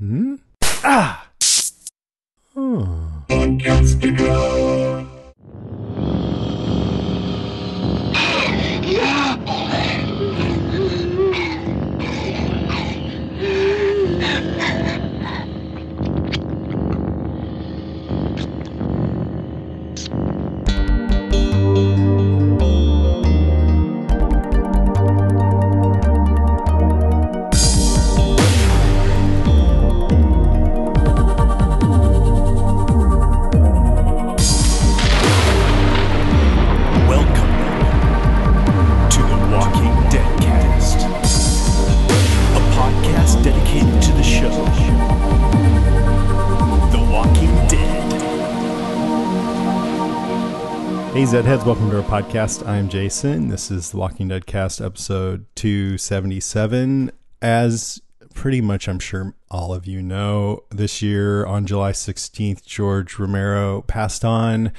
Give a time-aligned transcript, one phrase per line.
[0.00, 0.36] Hmm?
[0.82, 1.19] Ah!
[51.30, 52.66] Hey Zedheads, welcome to our podcast.
[52.66, 53.46] I'm Jason.
[53.46, 57.12] This is the Walking Dead Cast episode 277.
[57.40, 58.02] As
[58.34, 63.82] pretty much I'm sure all of you know, this year on July 16th, George Romero
[63.82, 64.72] passed on.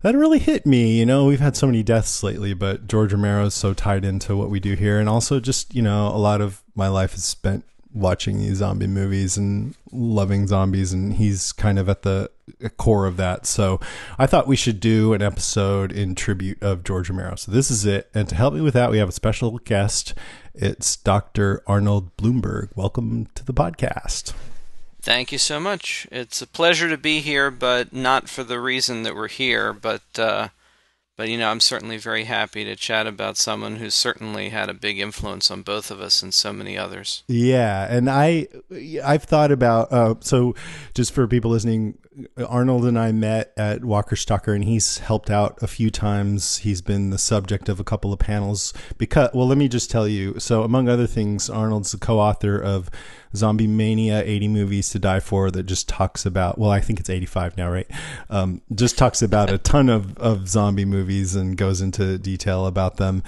[0.00, 0.98] That really hit me.
[0.98, 4.36] You know, we've had so many deaths lately, but George Romero is so tied into
[4.36, 4.98] what we do here.
[4.98, 8.86] And also, just, you know, a lot of my life is spent watching these zombie
[8.86, 10.92] movies and loving zombies.
[10.92, 12.30] And he's kind of at the
[12.76, 13.46] core of that.
[13.46, 13.80] So
[14.18, 17.36] I thought we should do an episode in tribute of George Romero.
[17.36, 18.08] So this is it.
[18.14, 20.14] And to help me with that, we have a special guest.
[20.54, 21.62] It's Dr.
[21.66, 22.70] Arnold Blumberg.
[22.74, 24.32] Welcome to the podcast.
[25.02, 26.08] Thank you so much.
[26.10, 29.72] It's a pleasure to be here, but not for the reason that we're here.
[29.72, 30.48] But, uh,
[31.16, 34.74] but you know, I'm certainly very happy to chat about someone who's certainly had a
[34.74, 37.24] big influence on both of us and so many others.
[37.26, 38.48] Yeah, and I
[39.04, 40.54] I've thought about uh, so
[40.94, 41.98] just for people listening,
[42.38, 46.58] Arnold and I met at Walker Stalker, and he's helped out a few times.
[46.58, 50.08] He's been the subject of a couple of panels because well, let me just tell
[50.08, 50.38] you.
[50.38, 52.88] So among other things, Arnold's the co-author of
[53.34, 57.10] Zombie Mania 80 Movies to Die For that just talks about, well, I think it's
[57.10, 57.90] 85 now, right?
[58.30, 62.96] Um, just talks about a ton of, of zombie movies and goes into detail about
[62.96, 63.22] them.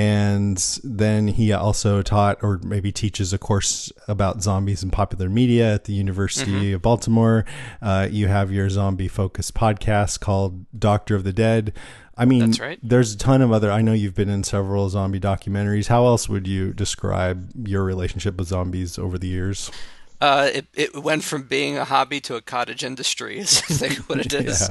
[0.00, 5.74] And then he also taught, or maybe teaches, a course about zombies in popular media
[5.74, 7.44] at the University of Baltimore.
[7.82, 11.74] Uh, you have your zombie focused podcast called Doctor of the Dead.
[12.16, 12.78] I mean, right.
[12.82, 13.70] there's a ton of other.
[13.70, 15.88] I know you've been in several zombie documentaries.
[15.88, 19.70] How else would you describe your relationship with zombies over the years?
[20.20, 23.38] Uh, it it went from being a hobby to a cottage industry.
[23.40, 24.68] Is I think what it is.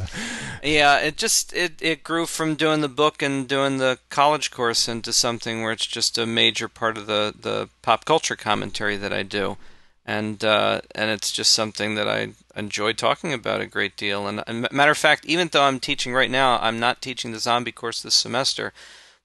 [0.63, 0.99] yeah.
[0.99, 5.11] it just it it grew from doing the book and doing the college course into
[5.11, 9.23] something where it's just a major part of the the pop culture commentary that I
[9.23, 9.57] do,
[10.05, 14.27] and uh, and it's just something that I enjoy talking about a great deal.
[14.27, 17.39] And, and matter of fact, even though I'm teaching right now, I'm not teaching the
[17.39, 18.71] zombie course this semester.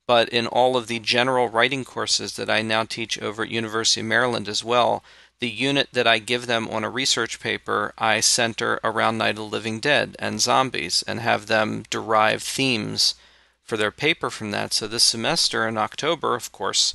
[0.06, 4.02] But in all of the general writing courses that I now teach over at University
[4.02, 5.02] of Maryland as well,
[5.44, 9.36] the unit that I give them on a research paper, I center around Night of
[9.36, 13.14] the Living Dead and zombies and have them derive themes
[13.62, 14.72] for their paper from that.
[14.72, 16.94] So this semester in October, of course,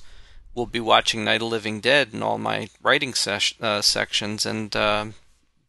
[0.55, 4.47] we'll be watching Night of the Living Dead in all my writing ses- uh, sections.
[4.47, 5.05] And uh,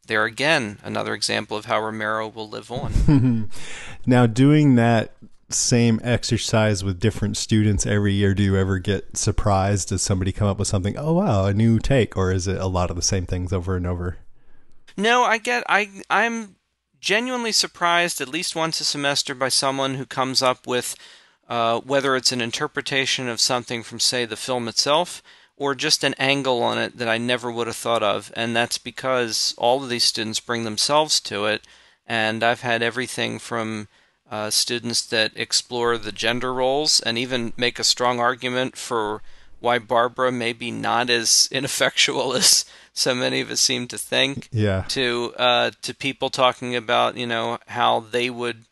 [0.06, 3.50] there again, another example of how Romero will live on.
[4.06, 5.12] Now, doing that
[5.52, 9.88] same exercise with different students every year, do you ever get surprised?
[9.88, 10.96] Does somebody come up with something?
[10.96, 13.76] Oh wow, a new take, or is it a lot of the same things over
[13.76, 14.18] and over?
[14.96, 16.56] No, I get I I'm
[17.00, 20.94] genuinely surprised at least once a semester by someone who comes up with
[21.48, 25.22] uh, whether it's an interpretation of something from say the film itself
[25.56, 28.78] or just an angle on it that I never would have thought of, and that's
[28.78, 31.66] because all of these students bring themselves to it,
[32.06, 33.88] and I've had everything from
[34.30, 39.22] uh, students that explore the gender roles and even make a strong argument for
[39.58, 44.48] why Barbara may be not as ineffectual as so many of us seem to think.
[44.52, 44.84] Yeah.
[44.88, 48.64] To uh, to people talking about you know how they would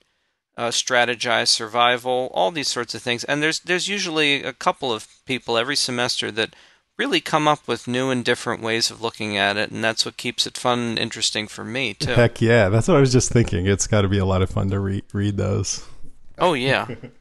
[0.56, 3.24] uh, strategize survival, all these sorts of things.
[3.24, 6.54] And there's there's usually a couple of people every semester that
[6.98, 10.16] really come up with new and different ways of looking at it, and that's what
[10.16, 12.12] keeps it fun and interesting for me too.
[12.12, 13.66] Heck yeah, that's what I was just thinking.
[13.66, 15.86] It's got to be a lot of fun to re- read those
[16.40, 16.86] Oh yeah.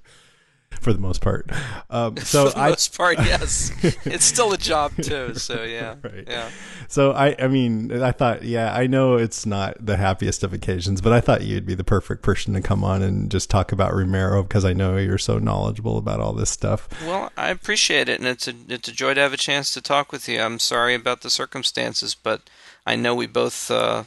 [0.81, 1.49] for the most part.
[1.89, 3.71] Um, so For the I most part, yes.
[4.05, 5.35] it's still a job too.
[5.35, 6.25] So yeah, Right.
[6.27, 6.49] yeah.
[6.87, 11.01] So I, I mean, I thought, yeah, I know it's not the happiest of occasions,
[11.01, 13.93] but I thought you'd be the perfect person to come on and just talk about
[13.93, 16.87] Romero because I know you're so knowledgeable about all this stuff.
[17.05, 19.81] Well, I appreciate it, and it's a it's a joy to have a chance to
[19.81, 20.39] talk with you.
[20.39, 22.49] I'm sorry about the circumstances, but
[22.85, 24.03] I know we both uh,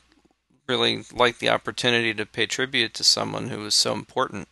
[0.67, 4.49] really like the opportunity to pay tribute to someone who was so important.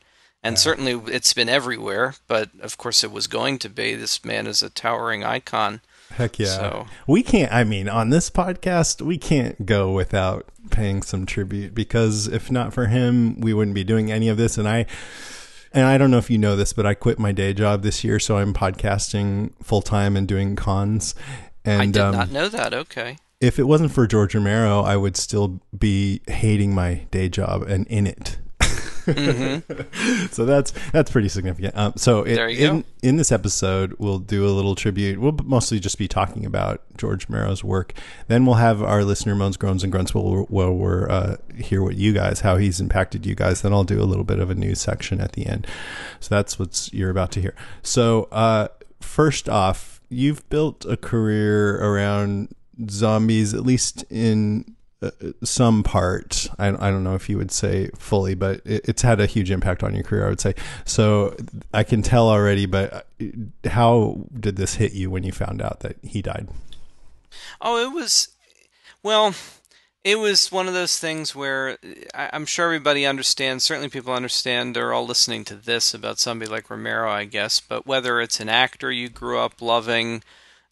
[0.48, 3.94] And certainly it's been everywhere, but of course it was going to be.
[3.94, 5.80] This man is a towering icon.
[6.10, 6.46] Heck yeah.
[6.46, 11.74] So- We can't, I mean, on this podcast, we can't go without paying some tribute
[11.74, 14.56] because if not for him, we wouldn't be doing any of this.
[14.58, 14.86] And I,
[15.72, 18.02] and I don't know if you know this, but I quit my day job this
[18.02, 18.18] year.
[18.18, 21.14] So I'm podcasting full time and doing cons.
[21.64, 22.72] And I did um, not know that.
[22.72, 23.18] Okay.
[23.40, 27.86] if it wasn't for George Romero, I would still be hating my day job and
[27.88, 28.38] in it.
[30.30, 31.76] so that's that's pretty significant.
[31.76, 32.62] Um, so it, Mm-hmm.
[32.62, 32.86] In go.
[33.02, 35.20] in this episode, we'll do a little tribute.
[35.20, 37.94] We'll mostly just be talking about George Romero's work.
[38.28, 40.14] Then we'll have our listener moans, groans, and grunts.
[40.14, 43.62] Where we'll, we'll uh, hear what you guys, how he's impacted you guys.
[43.62, 45.66] Then I'll do a little bit of a news section at the end.
[46.20, 47.54] So that's what you're about to hear.
[47.82, 48.68] So uh,
[49.00, 52.54] first off, you've built a career around
[52.88, 54.76] zombies, at least in
[55.44, 56.48] some part.
[56.58, 59.50] I, I don't know if you would say fully, but it, it's had a huge
[59.50, 60.54] impact on your career, I would say.
[60.84, 61.36] So
[61.72, 63.02] I can tell already, but uh,
[63.68, 66.48] how did this hit you when you found out that he died?
[67.60, 68.28] Oh, it was,
[69.02, 69.34] well,
[70.04, 71.78] it was one of those things where
[72.14, 73.64] I, I'm sure everybody understands.
[73.64, 74.74] Certainly, people understand.
[74.74, 77.60] They're all listening to this about somebody like Romero, I guess.
[77.60, 80.22] But whether it's an actor you grew up loving,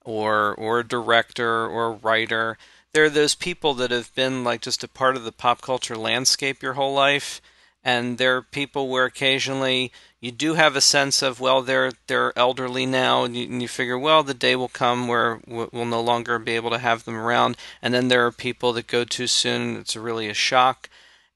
[0.06, 2.56] or or a director or a writer,
[2.96, 5.98] there are those people that have been like just a part of the pop culture
[5.98, 7.42] landscape your whole life.
[7.84, 12.32] And there are people where occasionally you do have a sense of well they're they're
[12.38, 16.00] elderly now and you, and you figure well the day will come where we'll no
[16.00, 19.26] longer be able to have them around and then there are people that go too
[19.26, 20.88] soon and it's really a shock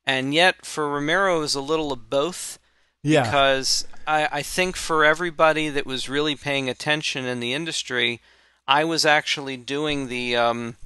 [0.07, 2.59] and yet for Romero it was a little of both
[3.03, 3.25] Yeah.
[3.25, 8.21] because I, I think for everybody that was really paying attention in the industry,
[8.67, 10.77] I was actually doing the um,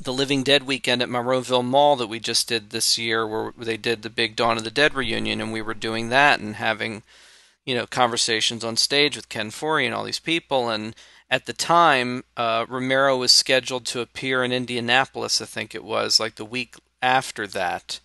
[0.00, 3.76] the Living Dead weekend at Monroeville Mall that we just did this year, where they
[3.76, 7.02] did the big Dawn of the Dead reunion, and we were doing that and having
[7.64, 10.68] you know conversations on stage with Ken Foree and all these people.
[10.68, 10.94] And
[11.30, 16.20] at the time, uh, Romero was scheduled to appear in Indianapolis, I think it was,
[16.20, 18.00] like the week after that.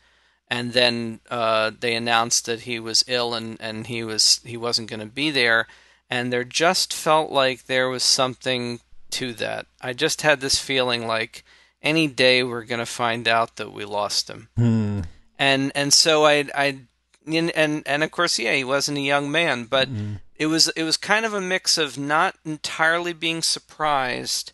[0.49, 4.89] And then uh, they announced that he was ill and, and he was he wasn't
[4.89, 5.67] going to be there.
[6.09, 8.79] And there just felt like there was something
[9.11, 9.67] to that.
[9.79, 11.43] I just had this feeling like
[11.81, 15.01] any day we're going to find out that we lost him Hmm.
[15.37, 16.79] and and so i i
[17.25, 19.87] and and, and of course yeah he wasn't a young man but
[20.35, 24.51] it was it was kind of a mix of not entirely being surprised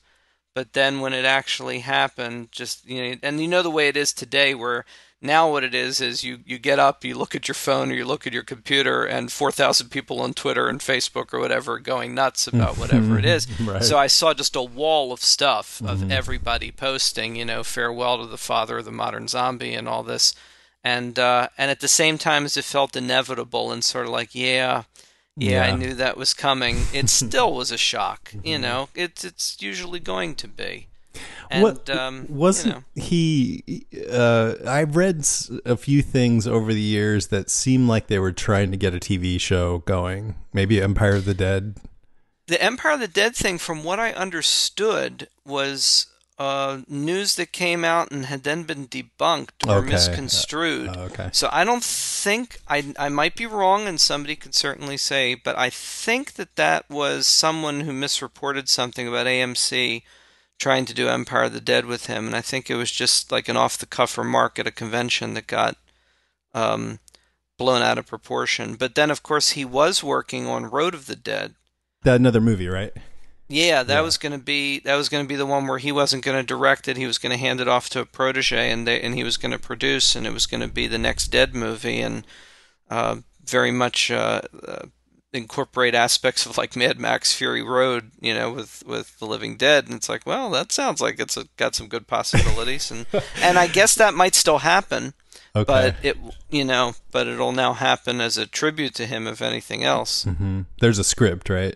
[0.53, 3.97] but then when it actually happened just you know and you know the way it
[3.97, 4.85] is today where
[5.21, 7.95] now what it is is you you get up you look at your phone or
[7.95, 11.79] you look at your computer and 4000 people on Twitter and Facebook or whatever are
[11.79, 13.83] going nuts about whatever it is Right.
[13.83, 18.27] so I saw just a wall of stuff of everybody posting you know farewell to
[18.27, 20.35] the father of the modern zombie and all this
[20.83, 24.35] and uh, and at the same time as it felt inevitable and sort of like
[24.35, 24.83] yeah
[25.37, 26.83] yeah, I knew that was coming.
[26.93, 28.87] It still was a shock, you know.
[28.95, 30.87] It's it's usually going to be.
[31.49, 33.85] And what um, wasn't you know, he?
[34.11, 35.25] Uh, I read
[35.65, 38.99] a few things over the years that seemed like they were trying to get a
[38.99, 40.35] TV show going.
[40.53, 41.75] Maybe Empire of the Dead.
[42.47, 46.07] the Empire of the Dead thing, from what I understood, was
[46.37, 49.89] uh, news that came out and had then been debunked or Okay.
[49.91, 50.89] misconstrued.
[50.93, 51.29] Oh, okay.
[51.31, 55.57] So I don't think I I might be wrong, and somebody could certainly say, but
[55.57, 60.03] I think that that was someone who misreported something about AMC
[60.59, 63.31] trying to do Empire of the Dead with him, and I think it was just
[63.31, 65.75] like an off the cuff remark at a convention that got
[66.53, 66.99] um,
[67.57, 68.75] blown out of proportion.
[68.75, 71.55] But then, of course, he was working on Road of the Dead.
[72.03, 72.93] That another movie, right?
[73.47, 74.01] Yeah, that Yeah.
[74.01, 76.37] was going to be that was going to be the one where he wasn't going
[76.37, 76.97] to direct it.
[76.97, 79.37] He was going to hand it off to a protege, and they, and he was
[79.37, 82.25] going to produce, and it was going to be the next Dead movie, and
[82.89, 84.85] uh, very much uh, uh,
[85.35, 89.85] incorporate aspects of like Mad Max Fury Road, you know, with with the Living Dead.
[89.85, 93.05] And it's like, well, that sounds like it's a, got some good possibilities, and
[93.41, 95.13] and I guess that might still happen,
[95.55, 95.65] Okay.
[95.65, 96.17] but it
[96.49, 100.23] you know, but it'll now happen as a tribute to him, if anything else.
[100.23, 101.75] hmm There's a script, right?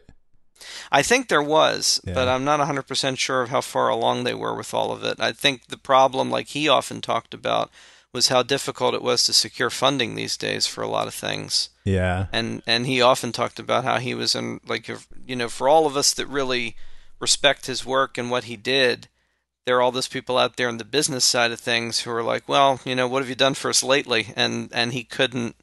[0.91, 4.53] I think there was, but I'm not 100% sure of how far along they were
[4.55, 5.17] with all of it.
[5.19, 7.71] I think the problem, like he often talked about,
[8.13, 11.69] was how difficult it was to secure funding these days for a lot of things.
[11.85, 12.25] Yeah.
[12.31, 14.87] And and he often talked about how he was in like
[15.25, 16.75] you know for all of us that really
[17.19, 19.07] respect his work and what he did,
[19.65, 22.23] there are all those people out there in the business side of things who are
[22.23, 24.27] like, well, you know, what have you done for us lately?
[24.35, 25.55] And and he couldn't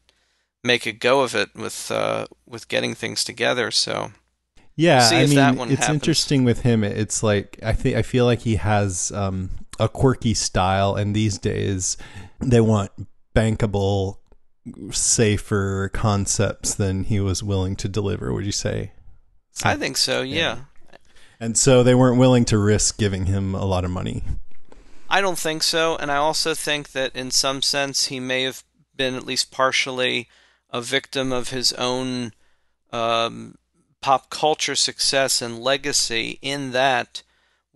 [0.63, 3.71] make a go of it with uh, with getting things together.
[3.71, 4.13] So
[4.77, 5.95] Yeah, I mean, that one it's happens.
[5.97, 6.85] interesting with him.
[6.85, 9.51] It's like I think I feel like he has um,
[9.81, 11.97] a quirky style, and these days
[12.41, 12.91] they want
[13.35, 14.19] bankable,
[14.91, 18.33] safer concepts than he was willing to deliver.
[18.33, 18.93] Would you say?
[19.63, 20.23] I think so.
[20.23, 20.59] Yeah.
[21.39, 24.23] And so they weren't willing to risk giving him a lot of money.
[25.09, 28.65] I don't think so, and I also think that in some sense he may have
[28.97, 30.29] been at least partially
[30.71, 32.33] a victim of his own
[32.93, 33.57] um,
[34.01, 36.39] pop culture success and legacy.
[36.43, 37.23] In that,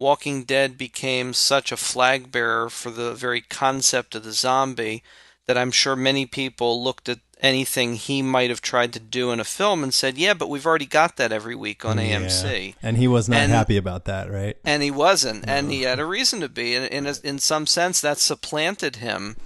[0.01, 5.03] Walking Dead became such a flag bearer for the very concept of the zombie
[5.47, 9.41] that I'm sure many people looked at anything he might have tried to do in
[9.41, 12.19] a film and said, "Yeah, but we've already got that every week on Yeah.
[12.19, 14.57] AMC." And he was not And- happy about that, right?
[14.65, 16.75] and he wasn't, and he had a reason to be.
[16.75, 19.37] In in, a, in some sense, that supplanted him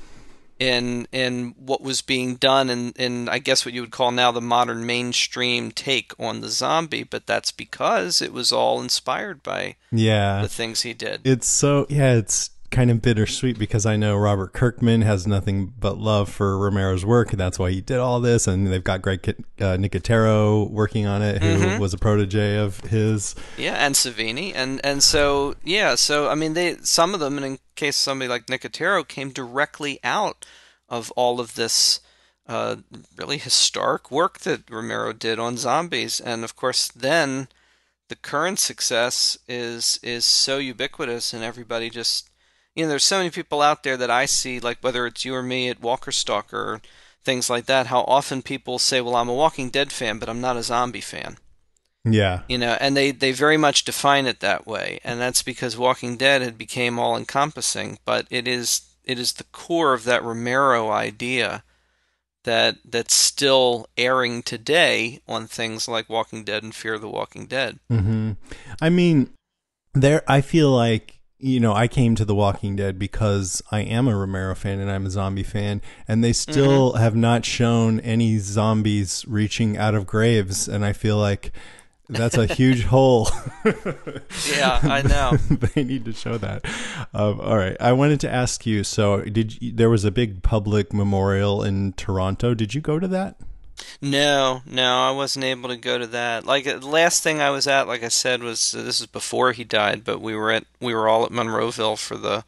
[0.58, 4.30] in in what was being done, in in I guess what you would call now
[4.32, 7.02] the modern mainstream take on the zombie.
[7.02, 10.42] But that's because it was all inspired by Yeah.
[10.42, 11.20] the things he did.
[11.24, 15.96] It's so yeah, it's kind of bittersweet because I know Robert Kirkman has nothing but
[15.96, 18.46] love for Romero's work, and that's why he did all this.
[18.46, 19.20] And they've got Greg
[19.60, 21.80] uh, Nicotero working on it, who Mm-hmm.
[21.80, 23.34] was a protege of his.
[23.56, 27.46] Yeah, and Savini, and and so yeah, so I mean, they some of them, and
[27.46, 30.44] in case somebody like Nicotero came directly out
[30.88, 32.00] of all of this
[32.46, 32.76] uh,
[33.16, 37.48] really historic work that Romero did on zombies, and of course, then
[38.08, 42.30] the current success is is so ubiquitous, and everybody just
[42.74, 45.34] you know, there's so many people out there that I see, like whether it's you
[45.34, 46.82] or me at Walker Stalker or
[47.22, 47.86] things like that.
[47.86, 51.00] How often people say, "Well, I'm a Walking Dead fan, but I'm not a zombie
[51.00, 51.38] fan."
[52.06, 55.78] Yeah, you know and they they very much define it that way and that's because
[55.78, 60.22] walking dead had became all encompassing but it is it is the core of that
[60.22, 61.64] romero idea
[62.42, 67.78] that that's still airing today on things like walking dead and fear the walking dead
[67.90, 68.32] Mm-hmm.
[68.82, 69.30] I mean,
[69.94, 70.22] there.
[70.28, 71.13] I feel like
[71.44, 74.90] you know I came to The Walking Dead because I am a Romero fan and
[74.90, 77.02] I'm a zombie fan, and they still Mm-hmm.
[77.02, 81.52] have not shown any zombies reaching out of graves, and I feel like
[82.08, 83.28] that's a huge hole.
[83.64, 86.64] yeah i know they need to show that.
[87.14, 88.84] Um, all right, I wanted to ask you.
[88.84, 92.54] So, did you, there was a big public memorial in Toronto?
[92.54, 93.36] Did you go to that?
[94.00, 96.44] No, no, I wasn't able to go to that.
[96.44, 99.52] Like the last thing I was at, like I said, was uh, this is before
[99.52, 102.44] he died, but we were at we were all at Monroeville for the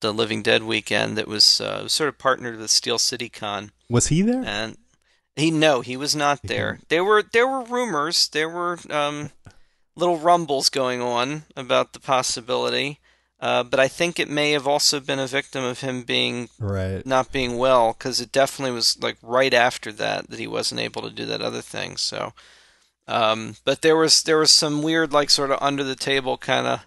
[0.00, 1.16] the Living Dead weekend.
[1.18, 4.42] That was uh, sort of partnered with Steel City Con, Was he there?
[4.44, 4.76] and
[5.36, 6.80] he no, he was not there.
[6.88, 9.30] There were there were rumors, there were um,
[9.96, 12.98] little rumbles going on about the possibility,
[13.42, 17.04] uh, but I think it may have also been a victim of him being Right.
[17.04, 21.02] not being well because it definitely was like right after that that he wasn't able
[21.02, 21.96] to do that other thing.
[21.96, 22.32] So,
[23.08, 26.68] um, but there was there was some weird like sort of under the table kind
[26.68, 26.86] of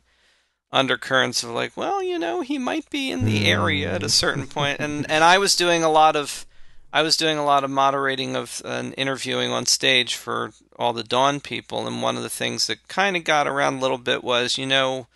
[0.72, 4.48] undercurrents of like, well, you know, he might be in the area at a certain
[4.48, 6.46] point, and and I was doing a lot of.
[6.94, 11.04] I was doing a lot of moderating of and interviewing on stage for all the
[11.04, 14.24] Dawn people, and one of the things that kind of got around a little bit
[14.24, 15.08] was, you know,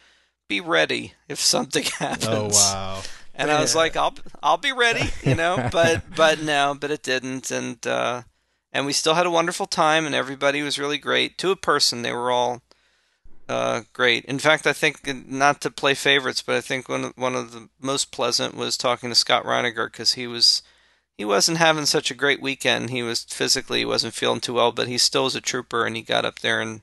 [0.50, 2.28] be ready if something happens.
[2.28, 3.02] Oh wow.
[3.34, 7.04] And I was like, I'll I'll be ready, you know, but but no, but it
[7.04, 8.24] didn't, and uh,
[8.74, 11.38] and we still had a wonderful time, and everybody was really great.
[11.38, 12.62] To a person, they were all
[13.48, 14.26] uh, great.
[14.26, 17.54] In fact, I think not to play favorites, but I think one of, one of
[17.54, 20.62] the most pleasant was talking to Scott Reiniger because he was
[21.18, 22.90] he wasn't having such a great weekend.
[22.90, 25.96] He was physically he wasn't feeling too well, but he still was a trooper, and
[25.96, 26.82] he got up there and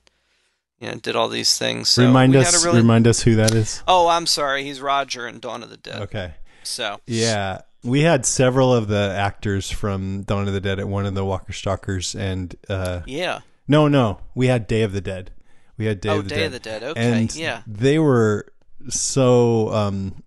[0.80, 1.88] you know did all these things.
[1.88, 2.64] So remind us.
[2.64, 3.82] really- Remind us who that is.
[3.88, 4.64] Oh, I'm sorry.
[4.64, 6.02] He's Roger in Dawn of the Dead.
[6.02, 6.34] Okay.
[6.62, 11.06] So Yeah, we had several of the actors from Dawn of the Dead at one
[11.06, 13.40] of the Walker Stalkers, and uh, yeah.
[13.68, 15.30] no, no, we had Day of the Dead.
[15.78, 16.46] We had Day Oh, of the Day Dead.
[16.46, 16.82] of the Dead.
[16.82, 17.62] Okay, and yeah.
[17.66, 18.52] they were
[18.88, 20.22] so um,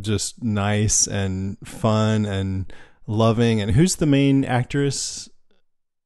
[0.00, 2.72] just nice and fun and
[3.06, 3.60] loving.
[3.60, 5.28] And who's the main actress?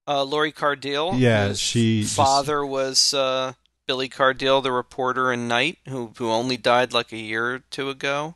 [0.06, 1.18] Uh, Lori Cardille.
[1.18, 3.52] Yeah, whose she just- father was uh,
[3.86, 7.90] Billy Cardille, the reporter in Night, who who only died like a year or two
[7.90, 8.34] ago.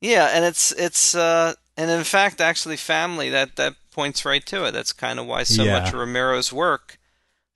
[0.00, 4.64] Yeah, and it's it's uh, and in fact, actually, family that that points right to
[4.64, 4.72] it.
[4.72, 5.80] That's kind of why so Yeah.
[5.80, 6.98] much of Romero's work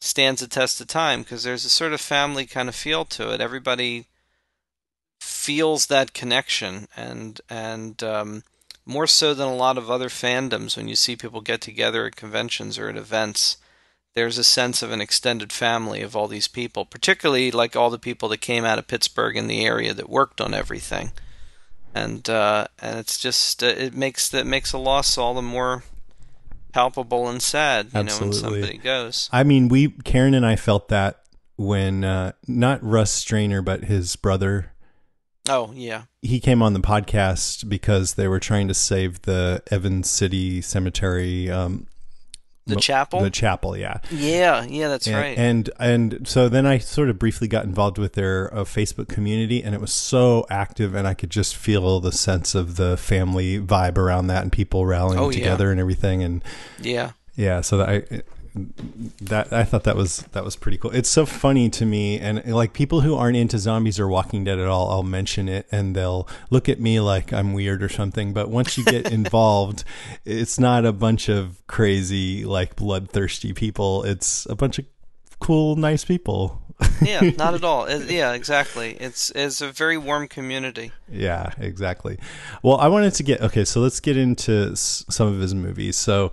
[0.01, 3.33] stands the test of time because there's a sort of family kind of feel to
[3.33, 3.41] it.
[3.41, 4.07] Everybody
[5.21, 8.43] feels that connection, and and um,
[8.85, 10.77] more so than a lot of other fandoms.
[10.77, 13.57] When you see people get together at conventions or at events,
[14.15, 17.99] there's a sense of an extended family of all these people, particularly like all the
[17.99, 21.13] people that came out of Pittsburgh in the area that worked on everything.
[21.95, 25.83] And uh, and it's just uh, it makes that makes a loss all the more
[26.73, 29.29] palpable and sad, you know, when somebody goes.
[29.31, 31.23] I mean, we Karen and I felt that
[31.57, 34.73] when uh, not Russ Streiner, but his brother.
[35.49, 40.09] Oh yeah, He came on the podcast because they were trying to save the Evans
[40.09, 41.89] City Cemetery um,
[42.75, 43.21] The chapel?
[43.21, 43.99] The chapel, yeah.
[44.11, 45.39] Yeah, yeah, that's and, right.
[45.39, 49.63] And and so then I sort of briefly got involved with their uh, Facebook community,
[49.63, 53.59] and it was so active, and I could just feel the sense of the family
[53.59, 55.39] vibe around that, and people rallying Oh, yeah.
[55.39, 56.45] together and everything, and
[56.81, 57.13] yeah.
[57.35, 57.61] yeah.
[57.61, 58.23] So that I
[58.55, 60.91] that I thought that was that was pretty cool.
[60.91, 64.59] It's so funny to me, and like people who aren't into zombies or Walking Dead
[64.59, 68.33] at all, I'll mention it, and they'll look at me like I'm weird or something.
[68.33, 69.85] But once you get involved,
[70.25, 74.05] it's not a bunch of crazy like bloodthirsty people.
[74.05, 74.85] It's a bunch of
[75.41, 76.59] cool, nice people.
[77.01, 77.85] Yeah, not at all.
[77.89, 78.93] It- yeah, exactly.
[79.01, 80.93] It's it's a very warm community.
[81.09, 82.19] Yeah, exactly.
[82.63, 85.97] Well, I wanted to get okay, so let's get into s- some of his movies.
[85.97, 86.33] So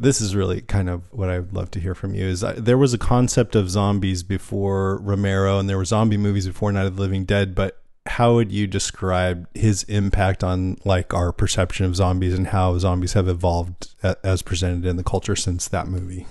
[0.00, 2.78] this is really kind of what I'd love to hear from you is uh, there
[2.78, 6.96] was a concept of zombies before Romero and there were zombie movies before Night of
[6.96, 11.94] the Living Dead, but how would you describe his impact on like our perception of
[11.94, 16.26] zombies and how zombies have evolved a- as presented in the culture since that movie?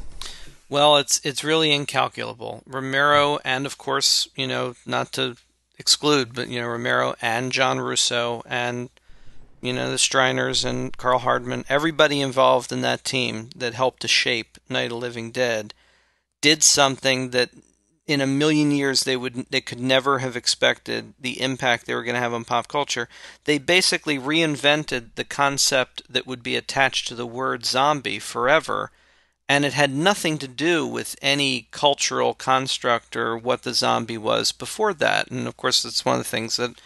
[0.68, 2.64] Well, it's it's really incalculable.
[2.66, 5.38] Romero and of course, you know, not to
[5.78, 8.90] exclude, but you know, Romero and John Russo and
[9.62, 14.08] you know, the Streiners and Karl Hardman, everybody involved in that team that helped to
[14.08, 15.74] shape Night of Living Dead
[16.42, 17.50] did something that
[18.08, 22.04] in a million years they would they could never have expected the impact they were
[22.04, 23.08] going to have on pop culture.
[23.44, 28.92] They basically reinvented the concept that would be attached to the word zombie forever
[29.50, 34.51] and it had nothing to do with any cultural construct or what the zombie was
[34.51, 35.32] before that.
[35.32, 36.80] And of course, that's one of the things that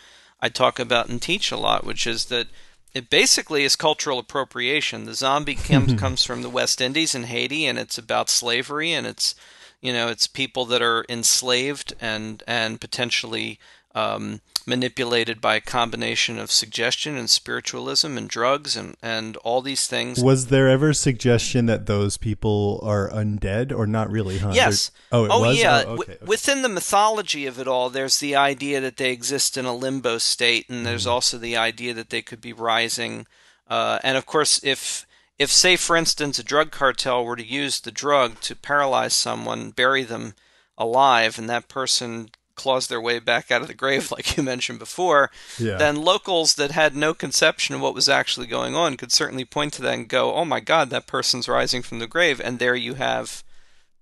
[0.44, 2.48] I talk about and teach a lot, which is that
[2.94, 5.06] it basically is cultural appropriation.
[5.06, 9.08] The zombie comes comes from the West Indies and Haiti, and it's about slavery, and
[9.08, 9.36] it's
[9.80, 13.58] you know it's people that are enslaved and and potentially
[13.96, 19.88] um, manipulated by a combination of suggestion and spiritualism and drugs and and all these
[19.88, 20.24] things.
[20.24, 24.38] Was there ever suggestion that those people are undead or not really?
[24.39, 24.51] Huh?
[24.53, 24.89] Yes.
[25.12, 25.60] There- oh, it was.
[25.60, 25.84] yeah.
[25.86, 26.25] Oh, okay, okay.
[26.25, 30.17] Within the mythology of it all, there's the idea that they exist in a limbo
[30.17, 31.12] state, and there's Mm-hmm.
[31.12, 33.27] also the idea that they could be rising.
[33.67, 35.05] Uh, and of course, if
[35.40, 39.72] if say, for instance, a drug cartel were to use the drug to paralyze someone,
[39.72, 40.35] bury them
[40.77, 44.79] alive, and that person claws their way back out of the grave, like you mentioned
[44.79, 45.77] before, Yeah.
[45.77, 49.74] then locals that had no conception of what was actually going on could certainly point
[49.74, 52.75] to that and go, "Oh my God, that person's rising from the grave," and there
[52.75, 53.44] you have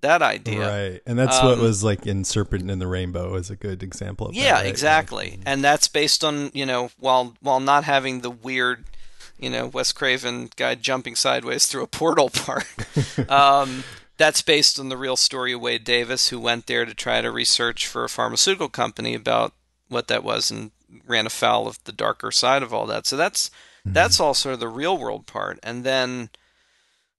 [0.01, 0.67] that idea.
[0.67, 3.83] Right, and that's what Um, was like in Serpent in the Rainbow is a good
[3.83, 4.41] example of that.
[4.41, 4.65] Yeah, right?
[4.65, 5.39] exactly.
[5.45, 8.85] And that's based on you know while while not having the weird,
[9.37, 12.65] you know, Wes Craven guy jumping sideways through a portal part.
[13.29, 13.83] um,
[14.21, 17.31] that's based on the real story of Wade Davis, who went there to try to
[17.31, 19.53] research for a pharmaceutical company about
[19.89, 20.71] what that was and
[21.07, 23.07] ran afoul of the darker side of all that.
[23.07, 23.49] So that's
[23.83, 25.59] that's all sort of the real world part.
[25.63, 26.29] And then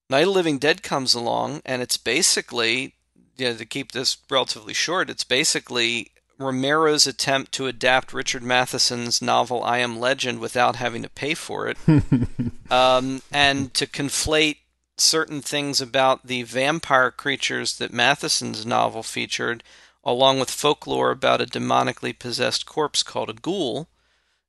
[0.09, 2.95] Night of Living Dead comes along, and it's basically,
[3.37, 9.21] you know, to keep this relatively short, it's basically Romero's attempt to adapt Richard Matheson's
[9.21, 11.77] novel I Am Legend without having to pay for it,
[12.71, 14.59] um, and to conflate
[15.03, 19.63] certain things about the vampire creatures that Matheson's novel featured,
[20.05, 23.89] along with folklore about a demonically possessed corpse called a ghoul,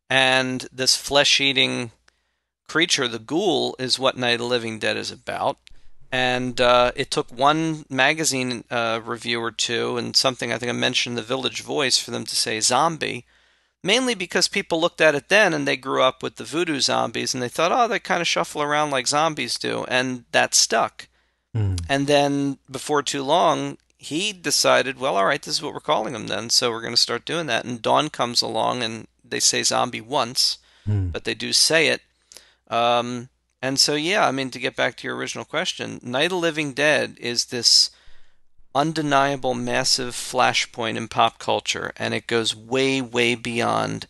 [0.09, 1.91] and this flesh-eating
[2.67, 5.57] creature, the ghoul, is what Night of the Living Dead is about.
[6.11, 10.73] And uh, it took one magazine uh, review or two, and something I think I
[10.73, 13.25] mentioned the Village Voice for them to say zombie,
[13.83, 17.33] mainly because people looked at it then and they grew up with the voodoo zombies
[17.33, 21.07] and they thought, oh, they kind of shuffle around like zombies do, and that stuck.
[21.89, 26.13] And then before too long, he decided, well, all right, this is what we're calling
[26.13, 27.63] them then, so we're going to start doing that.
[27.65, 30.57] And Dawn comes along and they say zombie once,
[31.11, 32.01] but they do say it.
[32.69, 33.29] Um,
[33.61, 36.37] and so, yeah, I mean, to get back to your original question, Night of the
[36.37, 37.91] Living Dead is this
[38.75, 44.07] undeniable, massive flashpoint in pop culture, and it goes way, way beyond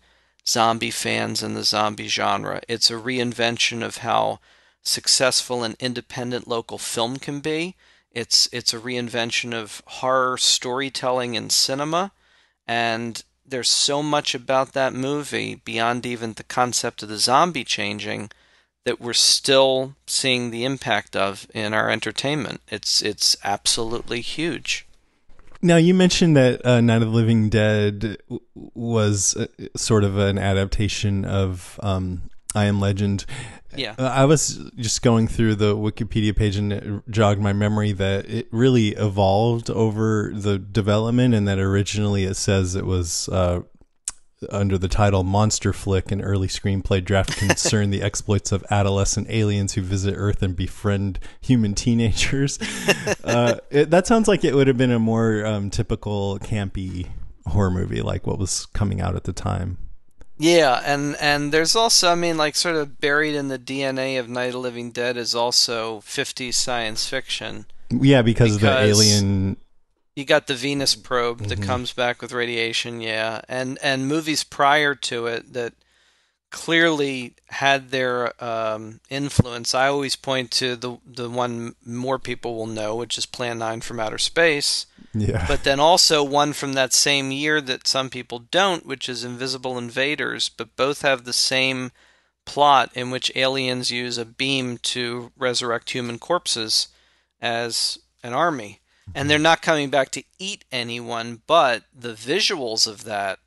[0.47, 2.61] zombie fans and the zombie genre.
[2.67, 4.39] It's a reinvention of how
[4.81, 7.75] successful and independent local film can be.
[8.11, 12.11] It's it's a reinvention of horror storytelling in cinema,
[12.67, 18.29] and there's so much about that movie beyond even the concept of the zombie changing
[18.85, 22.61] that we're still seeing the impact of in our entertainment.
[22.69, 24.85] It's it's absolutely huge.
[25.61, 30.17] Now you mentioned that uh, Night of the Living Dead w- was uh, sort of
[30.17, 33.25] an adaptation of um, I Am Legend.
[33.75, 33.95] Yeah.
[33.97, 38.29] Uh, I was just going through the Wikipedia page and it jogged my memory that
[38.29, 43.61] it really evolved over the development, and that originally it says it was uh,
[44.51, 49.73] under the title Monster Flick, an early screenplay draft concerned the exploits of adolescent aliens
[49.73, 52.59] who visit Earth and befriend human teenagers.
[53.23, 57.07] uh, it, that sounds like it would have been a more um, typical campy
[57.47, 59.77] horror movie, like what was coming out at the time.
[60.37, 64.27] Yeah, and and there's also, I mean, like sort of buried in the DNA of
[64.27, 67.65] Night of the Living Dead is also 50s science fiction.
[67.91, 69.57] Yeah, because, because of the alien
[70.15, 71.67] you got the Venus probe that mm-hmm.
[71.67, 75.73] comes back with radiation, yeah, and and movies prior to it that
[76.51, 79.73] clearly had their um, influence.
[79.73, 83.81] I always point to the the one more people will know, which is Plan Nine
[83.81, 84.85] from Outer Space.
[85.15, 85.45] Yeah.
[85.47, 89.77] But then also one from that same year that some people don't, which is Invisible
[89.77, 90.49] Invaders.
[90.49, 91.91] But both have the same
[92.45, 96.89] plot in which aliens use a beam to resurrect human corpses
[97.41, 98.79] as an army
[99.13, 103.39] and they're not coming back to eat anyone, but the visuals of that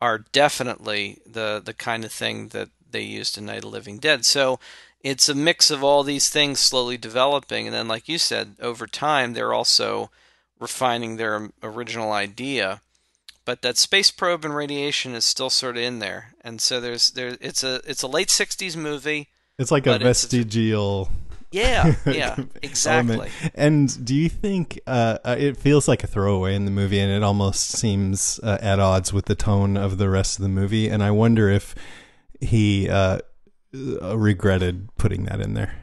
[0.00, 3.98] are definitely the the kind of thing that they used in Night of the Living
[3.98, 4.24] Dead.
[4.24, 4.58] So
[5.00, 8.86] it's a mix of all these things slowly developing, and then, like you said, over
[8.86, 10.10] time they're also
[10.58, 12.80] refining their original idea.
[13.44, 17.10] But that space probe and radiation is still sort of in there, and so there's
[17.10, 17.36] there.
[17.40, 19.28] It's a it's a late '60s movie.
[19.58, 21.10] It's like a vestigial
[21.52, 23.30] yeah, yeah, exactly.
[23.54, 27.12] and do you think uh, uh, it feels like a throwaway in the movie, and
[27.12, 30.88] it almost seems uh, at odds with the tone of the rest of the movie?
[30.88, 31.74] And I wonder if
[32.40, 33.18] he uh,
[33.74, 35.76] uh, regretted putting that in there.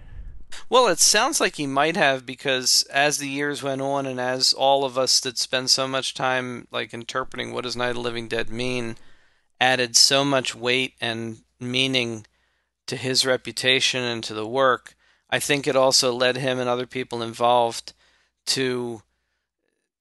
[0.67, 4.53] Well, it sounds like he might have because as the years went on, and as
[4.53, 8.01] all of us that spend so much time like interpreting what does Night of the
[8.01, 8.97] Living Dead mean,
[9.61, 12.25] added so much weight and meaning
[12.87, 14.95] to his reputation and to the work
[15.29, 17.93] I think it also led him and other people involved
[18.47, 19.03] to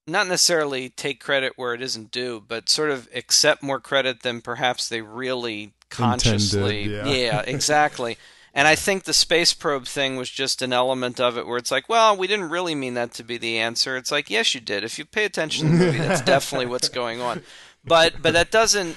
[0.06, 4.40] not necessarily take credit where it isn't due, but sort of accept more credit than
[4.40, 6.84] perhaps they really consciously.
[6.84, 7.14] Intended, yeah.
[7.14, 8.16] yeah, exactly.
[8.54, 11.70] And I think the space probe thing was just an element of it where it's
[11.70, 13.96] like, well, we didn't really mean that to be the answer.
[13.96, 14.82] It's like, yes, you did.
[14.82, 17.42] If you pay attention to the movie, that's definitely what's going on.
[17.84, 18.96] But but that doesn't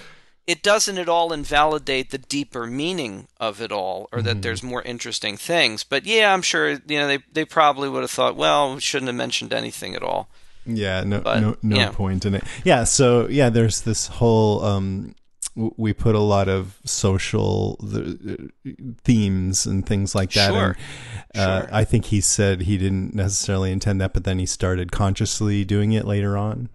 [0.51, 4.41] it doesn't at all invalidate the deeper meaning of it all or that mm-hmm.
[4.41, 5.85] there's more interesting things.
[5.85, 9.07] But yeah, I'm sure you know they they probably would have thought, well, we shouldn't
[9.07, 10.27] have mentioned anything at all.
[10.65, 11.91] Yeah, no but, no no yeah.
[11.91, 12.43] point in it.
[12.65, 15.15] Yeah, so yeah, there's this whole um
[15.55, 17.77] we put a lot of social
[19.03, 20.51] themes and things like that.
[20.51, 20.77] Sure.
[21.33, 21.69] And, uh, sure.
[21.73, 25.93] I think he said he didn't necessarily intend that, but then he started consciously doing
[25.93, 26.69] it later on.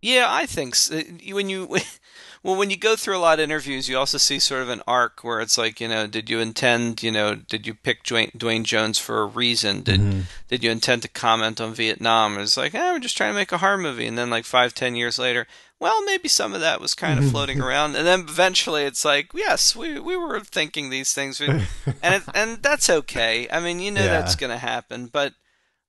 [0.00, 1.00] Yeah, I think so.
[1.30, 1.76] when you
[2.44, 4.82] well, when you go through a lot of interviews, you also see sort of an
[4.86, 8.64] arc where it's like, you know, did you intend, you know, did you pick Duane
[8.64, 9.80] Jones for a reason?
[9.80, 10.20] Did mm-hmm.
[10.48, 12.38] did you intend to comment on Vietnam?
[12.38, 14.74] It's like, eh, we're just trying to make a horror movie, and then like five,
[14.74, 15.46] ten years later,
[15.80, 19.30] well, maybe some of that was kind of floating around, and then eventually it's like,
[19.34, 21.66] yes, we we were thinking these things, and
[22.02, 23.48] it, and that's okay.
[23.50, 24.20] I mean, you know, yeah.
[24.20, 25.32] that's going to happen, but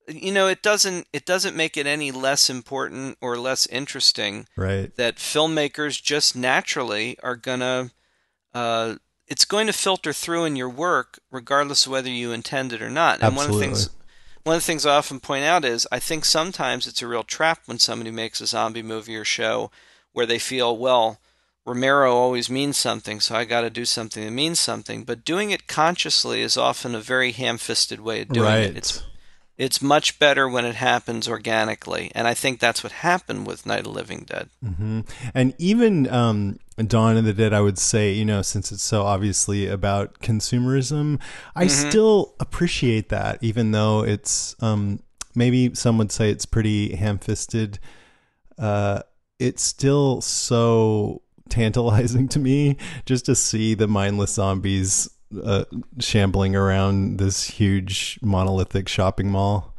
[0.08, 4.96] you know it doesn't it doesn't make it any less important or less interesting right
[4.96, 7.91] that filmmakers just naturally are gonna
[8.54, 8.96] uh,
[9.28, 12.89] it's going to filter through in your work regardless of whether you intend it or
[12.89, 13.46] not and Absolutely.
[13.46, 13.89] one of the things
[14.44, 17.24] one of the things I often point out is I think sometimes it's a real
[17.24, 19.72] trap when somebody makes a zombie movie or show
[20.13, 21.20] where they feel well
[21.65, 25.04] Romero always means something, so I got to do something that means something.
[25.04, 28.63] But doing it consciously is often a very ham-fisted way of doing right.
[28.65, 28.78] it.
[28.78, 29.02] It's
[29.58, 33.80] it's much better when it happens organically, and I think that's what happened with Night
[33.80, 34.50] of the Living Dead.
[34.63, 35.02] Mm-hmm.
[35.34, 39.04] And even um, Dawn of the Dead, I would say, you know, since it's so
[39.04, 41.22] obviously about consumerism,
[41.56, 41.89] I mm-hmm.
[41.89, 45.00] still appreciate that, even though it's um,
[45.36, 47.80] maybe some would say it's pretty ham-fisted.
[48.58, 49.02] Uh,
[49.39, 55.10] it's still so tantalizing to me just to see the mindless zombies
[55.43, 55.65] uh,
[56.00, 59.74] shambling around this huge monolithic shopping mall.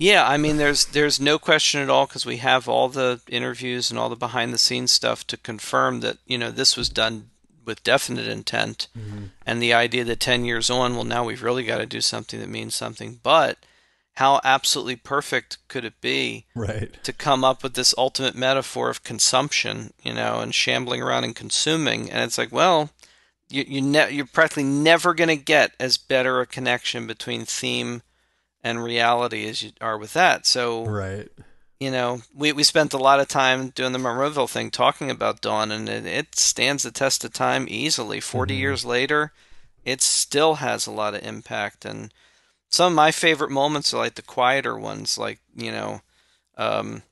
[0.00, 3.90] Yeah, I mean, there's there's no question at all because we have all the interviews
[3.90, 7.28] and all the behind the scenes stuff to confirm that you know this was done
[7.66, 9.26] with definite intent, mm-hmm.
[9.44, 12.40] and the idea that ten years on, well, now we've really got to do something
[12.40, 13.20] that means something.
[13.22, 13.58] But
[14.14, 19.04] how absolutely perfect could it be, right, to come up with this ultimate metaphor of
[19.04, 22.10] consumption, you know, and shambling around and consuming?
[22.10, 22.88] And it's like, well,
[23.50, 28.02] you, you ne- you're practically never going to get as better a connection between theme
[28.62, 30.46] and reality as you are with that.
[30.46, 31.28] So, right.
[31.78, 35.40] You know, we, we spent a lot of time doing the Monroeville thing talking about
[35.40, 38.20] Dawn, and it, it stands the test of time easily.
[38.20, 38.60] 40 mm-hmm.
[38.60, 39.32] years later,
[39.82, 41.86] it still has a lot of impact.
[41.86, 42.12] And
[42.68, 46.02] some of my favorite moments are like the quieter ones, like, you know,
[46.58, 47.02] um,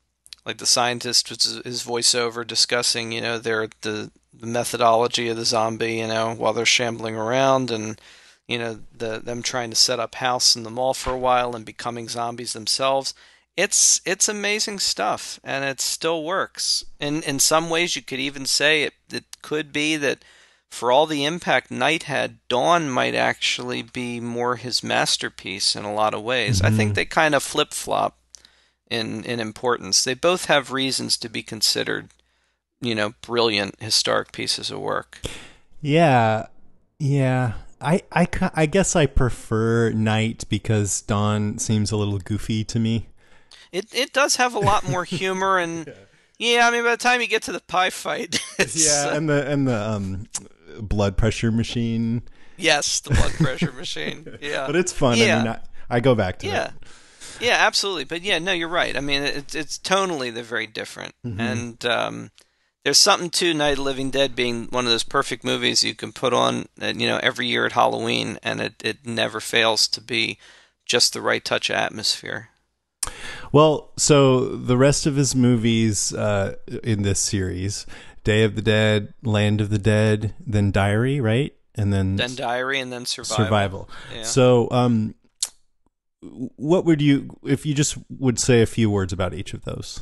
[0.45, 5.45] like the scientist with his voiceover discussing, you know, their the, the methodology of the
[5.45, 8.01] zombie, you know, while they're shambling around and
[8.47, 11.55] you know the them trying to set up house in the mall for a while
[11.55, 13.15] and becoming zombies themselves.
[13.57, 16.85] It's it's amazing stuff, and it still works.
[16.99, 20.25] In in some ways, you could even say it, it could be that
[20.71, 25.95] for all the impact Night had, Dawn might actually be more his masterpiece in a
[25.95, 26.59] lot of ways.
[26.59, 26.67] Mm-hmm.
[26.67, 28.19] I think they kind of flip flop
[28.91, 30.05] in in importance.
[30.05, 32.11] They both have reasons to be considered,
[32.81, 35.21] you know, brilliant historic pieces of work.
[35.81, 36.47] Yeah,
[36.99, 37.55] yeah.
[37.81, 43.09] I, I, I guess I prefer Night because Dawn seems a little goofy to me.
[43.71, 45.87] It it does have a lot more humor and
[46.39, 46.57] yeah.
[46.57, 46.69] yeah.
[46.69, 48.43] I mean by the time you get to the pie fight,
[48.75, 50.27] yeah, uh, and the and the um,
[50.81, 52.23] blood pressure machine.
[52.57, 54.27] Yes, the blood pressure machine.
[54.41, 55.19] Yeah, but it's fun.
[55.19, 55.37] Yeah.
[55.37, 55.61] I mean, I,
[55.91, 56.69] I go back to yeah.
[56.69, 56.73] it.
[57.41, 58.05] Yeah, absolutely.
[58.05, 58.97] But yeah, no, you're right.
[58.97, 61.41] I mean, it's it's tonally they're very different, mm-hmm.
[61.41, 62.31] and um,
[62.89, 65.95] there's something to Night of the Living Dead being one of those perfect movies you
[65.95, 69.87] can put on, uh, you know, every year at Halloween, and it it never fails
[69.89, 70.39] to be
[70.87, 72.49] just the right touch of atmosphere.
[73.53, 77.85] Well, so the rest of his movies uh, in this series,
[78.25, 81.55] Day of the Dead, Land of the Dead, then Diary, right?
[81.75, 83.45] And then then Diary and then Survival.
[83.45, 83.91] Survival.
[84.15, 84.23] Yeah.
[84.23, 85.15] So, um,
[86.23, 90.01] what would you if you just would say a few words about each of those?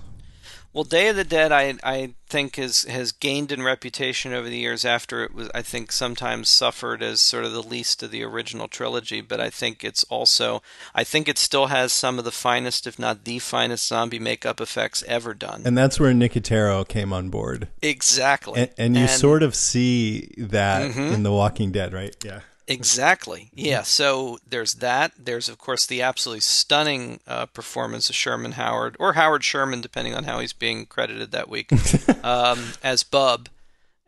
[0.72, 4.58] Well, Day of the Dead, I I think has has gained in reputation over the
[4.58, 4.84] years.
[4.84, 8.68] After it was, I think sometimes suffered as sort of the least of the original
[8.68, 9.22] trilogy.
[9.22, 10.62] But I think it's also,
[10.94, 14.60] I think it still has some of the finest, if not the finest, zombie makeup
[14.60, 15.62] effects ever done.
[15.64, 17.68] And that's where Nicotero came on board.
[17.80, 18.60] Exactly.
[18.60, 21.14] And, and you and, sort of see that mm-hmm.
[21.14, 22.14] in The Walking Dead, right?
[22.22, 22.40] Yeah.
[22.68, 23.50] Exactly.
[23.54, 23.82] Yeah.
[23.82, 25.12] So there's that.
[25.18, 30.14] There's of course the absolutely stunning uh, performance of Sherman Howard or Howard Sherman, depending
[30.14, 31.70] on how he's being credited that week,
[32.24, 33.48] um, as Bub,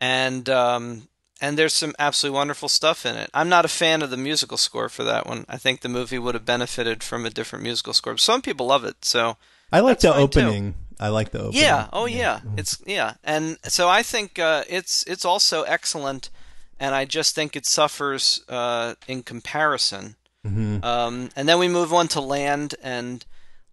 [0.01, 1.07] and um,
[1.39, 3.29] and there's some absolutely wonderful stuff in it.
[3.33, 5.45] I'm not a fan of the musical score for that one.
[5.47, 8.17] I think the movie would have benefited from a different musical score.
[8.17, 9.37] Some people love it, so
[9.71, 10.73] I like the opening.
[10.73, 10.79] Too.
[10.99, 11.61] I like the opening.
[11.61, 11.87] Yeah.
[11.93, 12.41] Oh yeah.
[12.43, 12.51] yeah.
[12.57, 16.29] It's yeah, and so I think uh, it's it's also excellent
[16.79, 20.15] and I just think it suffers uh, in comparison.
[20.45, 20.83] Mm-hmm.
[20.83, 23.25] Um, and then we move on to Land, and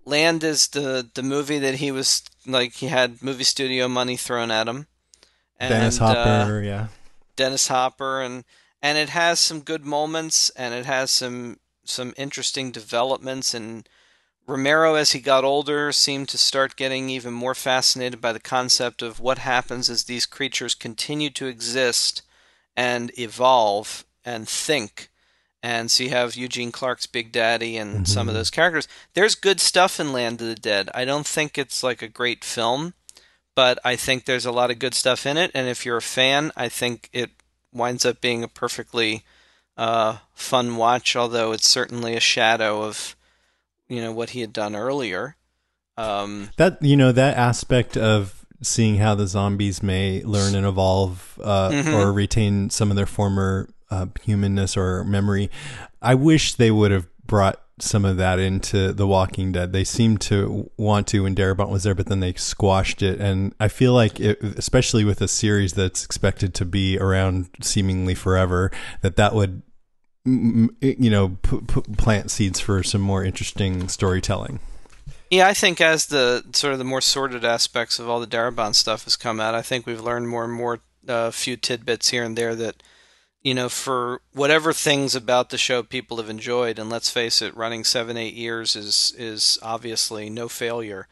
[0.05, 4.51] Land is the the movie that he was like he had movie studio money thrown
[4.51, 4.87] at him.
[5.59, 6.88] And, Dennis Hopper, uh, yeah.
[7.37, 8.45] Dennis Hopper, and
[8.83, 13.88] and it has some good moments, and it has some some interesting developments and.
[14.49, 19.03] Romero, as he got older, seemed to start getting even more fascinated by the concept
[19.03, 22.23] of what happens as these creatures continue to exist
[22.77, 25.11] and evolve and think.
[25.62, 28.05] And so you have Eugene Clark's Big Daddy and mm-hmm.
[28.05, 28.87] some of those characters.
[29.15, 30.91] There's good stuff in Land of the Dead.
[30.95, 32.95] I don't think it's like a great film,
[33.55, 35.51] but I think there's a lot of good stuff in it.
[35.55, 37.31] And if you're a fan, I think it
[37.73, 39.25] winds up being a perfectly
[39.77, 41.17] uh, fun watch.
[41.17, 43.17] Although it's certainly a shadow of
[43.89, 45.37] you know what he had done earlier.
[45.97, 51.38] Um, that you know that aspect of seeing how the zombies may learn and evolve
[51.42, 51.95] uh, mm-hmm.
[51.95, 55.51] or retain some of their former uh, humanness or memory.
[56.01, 59.73] I wish they would have brought some of that into The Walking Dead.
[59.73, 63.21] They seemed to want to when Darabont was there, but then they squashed it.
[63.21, 68.14] And I feel like, it, especially with a series that's expected to be around seemingly
[68.14, 68.71] forever,
[69.03, 69.61] that that would,
[70.25, 74.59] you know, p- p- plant seeds for some more interesting storytelling.
[75.31, 78.75] Yeah, I think as the sort of the more sordid aspects of all the Darabont
[78.75, 82.11] stuff has come out, I think we've learned more and more a uh, few tidbits
[82.11, 82.83] here and there that
[83.43, 87.57] you know for whatever things about the show people have enjoyed, and let's face it,
[87.57, 91.07] running seven eight years is is obviously no failure.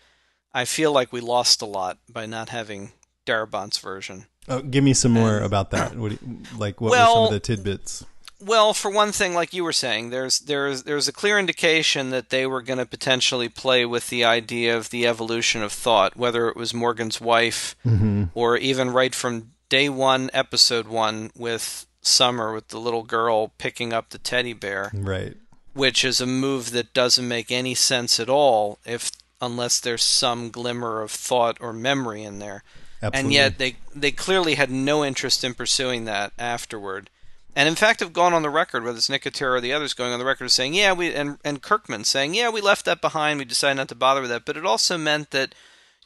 [0.53, 2.93] I feel like we lost a lot by not having
[3.27, 4.27] Darabont's version.
[4.49, 5.97] Oh, give me some more and, about that.
[5.97, 6.19] What you,
[6.57, 8.05] like what well, were some of the tidbits?
[8.41, 12.31] Well, for one thing, like you were saying, there's there's there's a clear indication that
[12.31, 16.49] they were going to potentially play with the idea of the evolution of thought, whether
[16.49, 18.25] it was Morgan's wife mm-hmm.
[18.35, 23.93] or even right from day one, episode one, with Summer with the little girl picking
[23.93, 25.37] up the teddy bear, right?
[25.73, 30.51] Which is a move that doesn't make any sense at all if unless there's some
[30.51, 32.63] glimmer of thought or memory in there.
[33.03, 33.21] Absolutely.
[33.21, 37.09] And yet they they clearly had no interest in pursuing that afterward
[37.57, 40.13] and in fact have gone on the record, whether it's Nicotero or the others going
[40.13, 43.39] on the record saying, yeah, we and and Kirkman saying, yeah, we left that behind.
[43.39, 44.45] We decided not to bother with that.
[44.45, 45.55] But it also meant that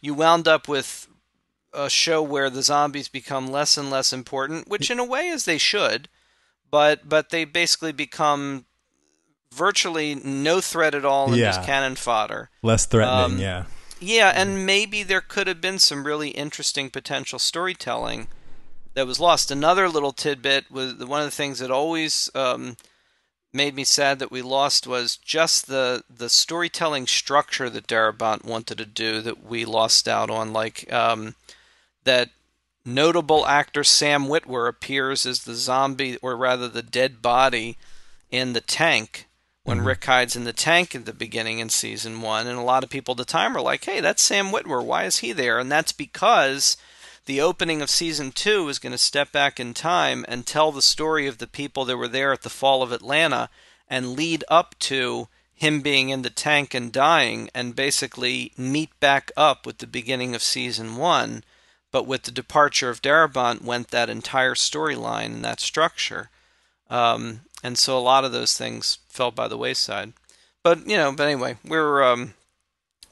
[0.00, 1.08] you wound up with
[1.72, 5.44] a show where the zombies become less and less important, which in a way is
[5.44, 6.08] they should,
[6.70, 8.66] but but they basically become
[9.54, 11.46] virtually no threat at all and yeah.
[11.46, 12.50] just cannon fodder.
[12.62, 13.64] Less threatening, um, yeah.
[14.00, 18.28] Yeah, and maybe there could have been some really interesting potential storytelling
[18.94, 19.51] that was lost.
[19.51, 22.77] Another little tidbit was one of the things that always um,
[23.53, 28.79] made me sad that we lost was just the the storytelling structure that Darabont wanted
[28.79, 30.53] to do that we lost out on.
[30.53, 31.35] Like um,
[32.05, 32.31] that
[32.85, 37.77] notable actor Sam Witwer appears as the zombie, or rather the dead body,
[38.31, 39.27] in the tank
[39.64, 39.87] when mm-hmm.
[39.88, 42.46] Rick hides in the tank at the beginning in season one.
[42.46, 44.85] And a lot of people at the time were like, "Hey, that's Sam Witwer.
[44.85, 46.77] Why is he there?" And that's because
[47.29, 50.81] the opening of season two is going to step back in time and tell the
[50.81, 53.51] story of the people that were there at the fall of Atlanta
[53.87, 59.31] and lead up to him being in the tank and dying and basically meet back
[59.37, 61.45] up with the beginning of season one.
[61.93, 66.31] But with the departure of Darabont went that entire storyline and that structure.
[66.88, 70.14] Um, and so a lot of those things fell by the wayside.
[70.62, 72.33] But you know, but anyway, we're um,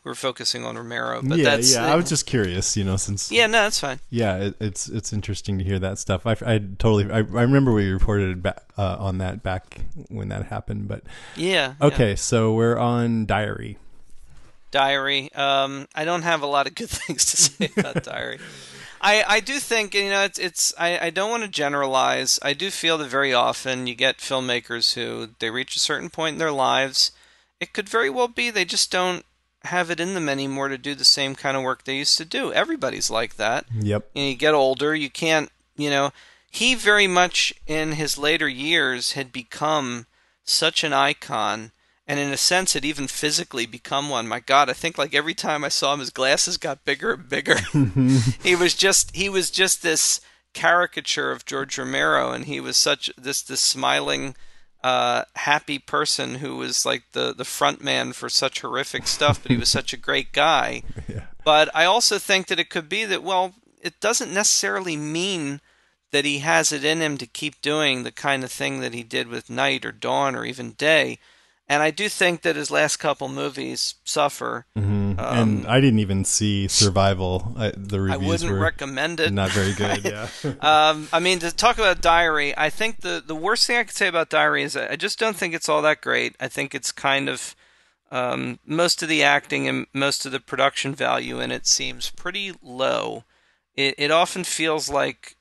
[0.07, 1.21] we're focusing on Romero.
[1.21, 1.93] But yeah, that's, yeah.
[1.93, 3.99] I was just curious, you know, since yeah, no, that's fine.
[4.09, 6.27] Yeah, it, it's it's interesting to hear that stuff.
[6.27, 10.47] I, I totally I, I remember we reported back, uh, on that back when that
[10.47, 11.03] happened, but
[11.35, 11.75] yeah.
[11.83, 12.15] Okay, yeah.
[12.15, 13.79] so we're on Diary.
[14.71, 15.33] Diary.
[15.35, 18.39] Um, I don't have a lot of good things to say about Diary.
[19.01, 22.39] I, I do think you know it's it's I, I don't want to generalize.
[22.43, 26.35] I do feel that very often you get filmmakers who they reach a certain point
[26.35, 27.11] in their lives.
[27.59, 29.25] It could very well be they just don't
[29.67, 32.25] have it in them anymore to do the same kind of work they used to
[32.25, 32.53] do.
[32.53, 33.67] Everybody's like that.
[33.79, 34.11] Yep.
[34.15, 36.13] And you get older, you can't, you know,
[36.51, 40.07] he very much in his later years had become
[40.45, 41.73] such an icon
[42.07, 44.29] and in a sense had even physically become one.
[44.29, 47.29] My god, I think like every time I saw him his glasses got bigger and
[47.29, 47.59] bigger.
[48.43, 50.21] he was just he was just this
[50.55, 54.35] caricature of George Romero and he was such this this smiling
[54.87, 59.51] uh, happy person who was like the the front man for such horrific stuff, but
[59.51, 60.83] he was such a great guy.
[61.09, 61.27] Yeah.
[61.45, 65.61] But I also think that it could be that well, it doesn't necessarily mean
[66.11, 69.03] that he has it in him to keep doing the kind of thing that he
[69.05, 71.19] did with Night or Dawn or even Day.
[71.69, 74.67] And I do think that his last couple movies suffer.
[74.79, 75.19] Mm-hmm.
[75.19, 77.55] Um, and I didn't even see Survival.
[77.57, 79.33] I, the reviews I wouldn't were recommend it.
[79.33, 80.05] Not very good.
[80.05, 80.29] yeah.
[80.61, 83.97] um, I mean, to talk about Diary, I think the the worst thing I could
[83.97, 86.37] say about Diary is I just don't think it's all that great.
[86.39, 87.57] I think it's kind of
[88.13, 92.53] um, most of the acting and most of the production value in it seems pretty
[92.63, 93.25] low.
[93.75, 95.35] It it often feels like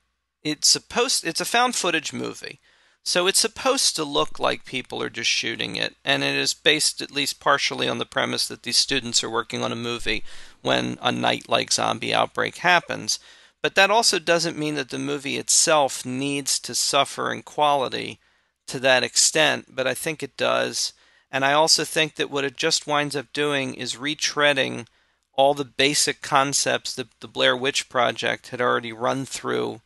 [0.43, 1.23] it's supposed.
[1.23, 2.59] It's a found footage movie.
[3.07, 7.01] So it's supposed to look like people are just shooting it, and it is based
[7.01, 10.23] at least partially on the premise that these students are working on a movie
[10.63, 13.19] when a night like zombie outbreak happens.
[13.61, 18.19] But that also doesn't mean that the movie itself needs to suffer in quality
[18.67, 20.91] to that extent, but I think it does.
[21.31, 24.87] And I also think that what it just winds up doing is retreading
[25.33, 29.81] all the basic concepts that the Blair Witch Project had already run through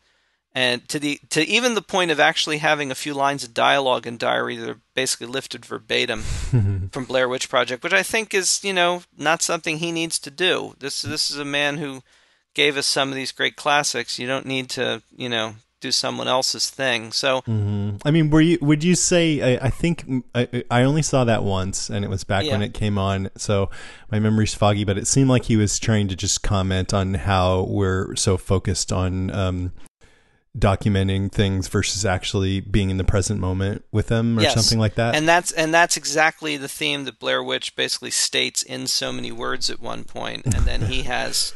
[0.53, 4.07] and to the to even the point of actually having a few lines of dialogue
[4.07, 6.21] in diary that are basically lifted verbatim
[6.91, 10.31] from Blair Witch Project, which I think is you know not something he needs to
[10.31, 10.75] do.
[10.79, 12.01] This this is a man who
[12.53, 14.19] gave us some of these great classics.
[14.19, 17.11] You don't need to you know do someone else's thing.
[17.11, 17.97] So, mm-hmm.
[18.03, 18.57] I mean, were you?
[18.61, 19.57] Would you say?
[19.57, 22.51] I, I think I, I, only saw that once, and it was back yeah.
[22.51, 23.29] when it came on.
[23.37, 23.69] So
[24.11, 27.63] my memory's foggy, but it seemed like he was trying to just comment on how
[27.63, 29.71] we're so focused on um,
[30.57, 34.53] documenting things versus actually being in the present moment with them or yes.
[34.53, 35.15] something like that.
[35.15, 39.31] And that's and that's exactly the theme that Blair Witch basically states in so many
[39.31, 41.53] words at one point and then he has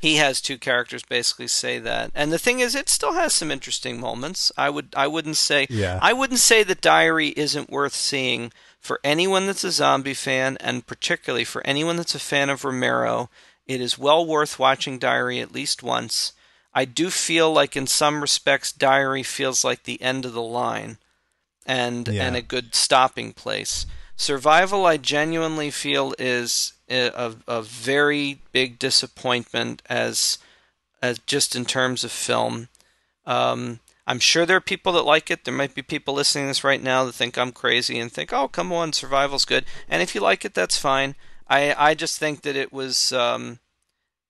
[0.00, 2.12] he has two characters basically say that.
[2.14, 4.52] And the thing is it still has some interesting moments.
[4.56, 5.98] I would I wouldn't say yeah.
[6.00, 10.86] I wouldn't say that Diary isn't worth seeing for anyone that's a zombie fan and
[10.86, 13.28] particularly for anyone that's a fan of Romero.
[13.66, 16.32] It is well worth watching Diary at least once
[16.76, 20.98] I do feel like in some respects Diary feels like the end of the line
[21.64, 22.26] and yeah.
[22.26, 23.86] and a good stopping place.
[24.14, 30.36] Survival I genuinely feel is a, a very big disappointment as
[31.00, 32.68] as just in terms of film.
[33.24, 35.46] Um, I'm sure there are people that like it.
[35.46, 38.34] There might be people listening to this right now that think I'm crazy and think,
[38.34, 41.14] "Oh, come on, Survival's good." And if you like it, that's fine.
[41.48, 43.60] I I just think that it was um,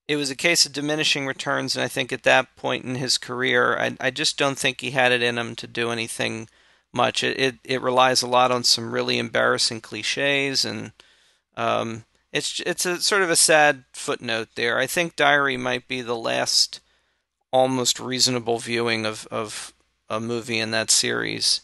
[0.07, 3.17] it was a case of diminishing returns, and I think at that point in his
[3.17, 6.47] career, I, I just don't think he had it in him to do anything
[6.93, 7.23] much.
[7.23, 10.93] It it, it relies a lot on some really embarrassing cliches, and
[11.57, 14.77] um, it's it's a sort of a sad footnote there.
[14.77, 16.79] I think Diary might be the last
[17.51, 19.73] almost reasonable viewing of of
[20.09, 21.61] a movie in that series.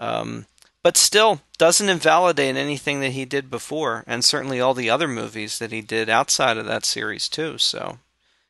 [0.00, 0.46] Um,
[0.84, 5.58] but still doesn't invalidate anything that he did before, and certainly all the other movies
[5.58, 7.56] that he did outside of that series too.
[7.56, 7.98] So,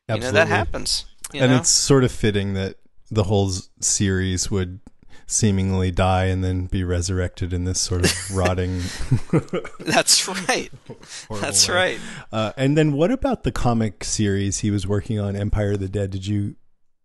[0.08, 1.06] you know, that happens.
[1.32, 1.58] and know?
[1.58, 2.74] it's sort of fitting that
[3.08, 4.80] the whole series would
[5.26, 8.82] seemingly die and then be resurrected in this sort of rotting.
[9.78, 10.70] that's right.
[11.40, 11.74] That's way.
[11.74, 12.00] right.
[12.32, 15.88] Uh, and then what about the comic series he was working on, Empire of the
[15.88, 16.10] Dead?
[16.10, 16.56] Did you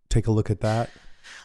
[0.08, 0.90] take a look at that?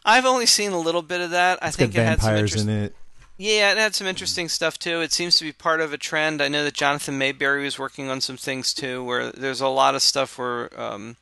[0.03, 1.59] I've only seen a little bit of that.
[1.61, 2.95] I It's got think it had some vampires interest- in it.
[3.37, 5.01] Yeah, it had some interesting stuff too.
[5.01, 6.41] It seems to be part of a trend.
[6.41, 9.93] I know that Jonathan Maberry was working on some things too, where there's a lot
[9.93, 11.17] of stuff where, um,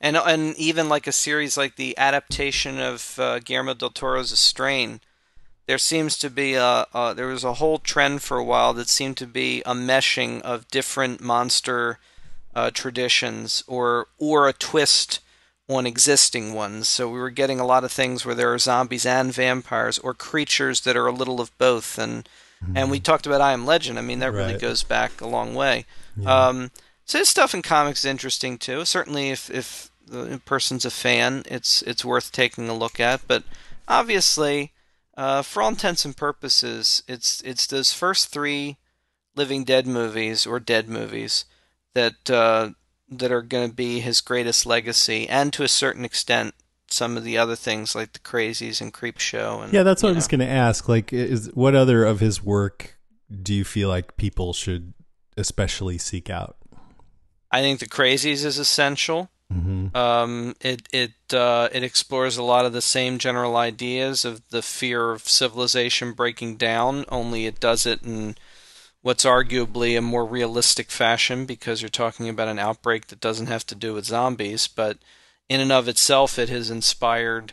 [0.00, 4.36] and and even like a series like the adaptation of uh, Guillermo del Toro's A
[4.36, 5.00] Strain.
[5.66, 8.88] There seems to be a, a there was a whole trend for a while that
[8.88, 11.98] seemed to be a meshing of different monster
[12.54, 15.20] uh, traditions or or a twist
[15.68, 16.88] on existing ones.
[16.88, 20.14] So we were getting a lot of things where there are zombies and vampires or
[20.14, 22.28] creatures that are a little of both and
[22.76, 23.98] and we talked about I Am Legend.
[23.98, 25.84] I mean that really goes back a long way.
[26.24, 26.70] Um,
[27.04, 28.84] so his stuff in comics is interesting too.
[28.84, 33.42] Certainly if if the person's a fan, it's it's worth taking a look at, but
[33.88, 34.72] obviously
[35.16, 38.76] uh, for all intents and purposes, it's it's those first three
[39.34, 41.44] Living Dead movies or Dead movies
[41.94, 42.70] that uh,
[43.18, 46.54] that are going to be his greatest legacy, and to a certain extent,
[46.88, 49.64] some of the other things like the Crazies and Creepshow.
[49.64, 50.88] And Yeah, that's what you I was going to ask.
[50.88, 52.98] Like, is what other of his work
[53.42, 54.92] do you feel like people should
[55.36, 56.56] especially seek out?
[57.50, 59.30] I think the Crazies is essential.
[59.52, 59.94] Mm-hmm.
[59.94, 64.62] Um, it it uh, it explores a lot of the same general ideas of the
[64.62, 67.04] fear of civilization breaking down.
[67.10, 68.36] Only it does it in
[69.02, 73.66] what's arguably a more realistic fashion because you're talking about an outbreak that doesn't have
[73.66, 74.98] to do with zombies, but
[75.48, 77.52] in and of itself, it has inspired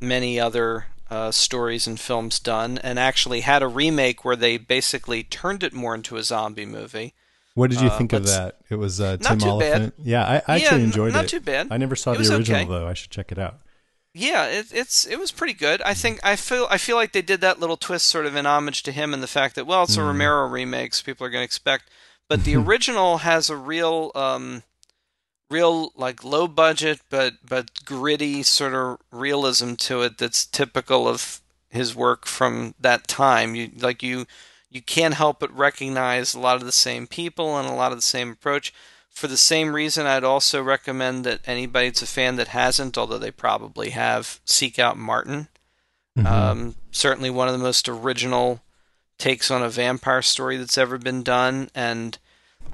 [0.00, 5.22] many other uh, stories and films done, and actually had a remake where they basically
[5.22, 7.12] turned it more into a zombie movie.
[7.54, 8.56] What did you Uh, think of that?
[8.70, 9.48] It was uh, Not Tim bad.
[9.50, 9.94] Olyphant.
[10.02, 11.28] Yeah, I, I Yeah, actually n- enjoyed not it.
[11.28, 11.68] too bad.
[11.70, 12.68] I never saw It the original okay.
[12.68, 12.86] though.
[12.88, 13.58] I should check it out.
[14.16, 15.82] Yeah, it, it's it was pretty good.
[15.82, 18.46] I think I feel I feel like they did that little twist sort of in
[18.46, 21.30] homage to him and the fact that well, it's a Romero remake, so people are
[21.30, 21.90] going to expect.
[22.28, 24.62] But the original has a real, um,
[25.50, 31.40] real like low budget but but gritty sort of realism to it that's typical of
[31.68, 33.56] his work from that time.
[33.56, 34.26] You like you
[34.70, 37.98] you can't help but recognize a lot of the same people and a lot of
[37.98, 38.72] the same approach.
[39.14, 43.18] For the same reason, I'd also recommend that anybody that's a fan that hasn't, although
[43.18, 45.46] they probably have, seek out Martin.
[46.18, 46.26] Mm-hmm.
[46.26, 48.60] Um, certainly one of the most original
[49.16, 52.18] takes on a vampire story that's ever been done, and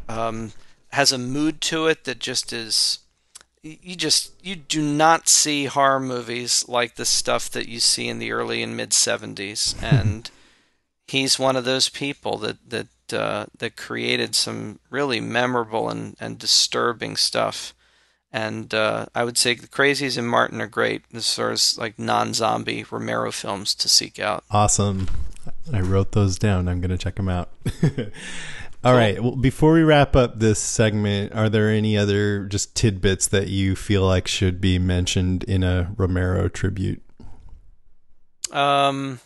[0.09, 0.53] um,
[0.93, 3.01] has a mood to it that just is.
[3.63, 8.19] You just you do not see horror movies like the stuff that you see in
[8.19, 10.31] the early and mid '70s, and
[11.07, 16.39] he's one of those people that that uh, that created some really memorable and, and
[16.39, 17.75] disturbing stuff.
[18.33, 21.99] And uh, I would say the Crazies and Martin are great as far as like
[21.99, 24.45] non-zombie Romero films to seek out.
[24.51, 25.09] Awesome.
[25.73, 26.69] I wrote those down.
[26.69, 27.51] I'm going to check them out.
[28.83, 29.23] All right.
[29.23, 33.77] Well, before we wrap up this segment, are there any other just tidbits that you
[33.77, 37.03] feel like should be mentioned in a Romero tribute?
[38.51, 39.21] Um,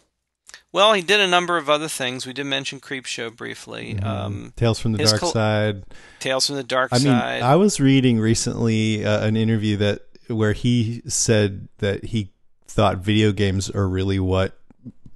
[0.74, 2.26] well, he did a number of other things.
[2.26, 3.96] We did mention Creepshow briefly.
[4.00, 5.84] Um, Tales from the Dark col- Side.
[6.18, 7.42] Tales from the Dark I mean, Side.
[7.42, 12.32] I was reading recently uh, an interview that where he said that he
[12.66, 14.58] thought video games are really what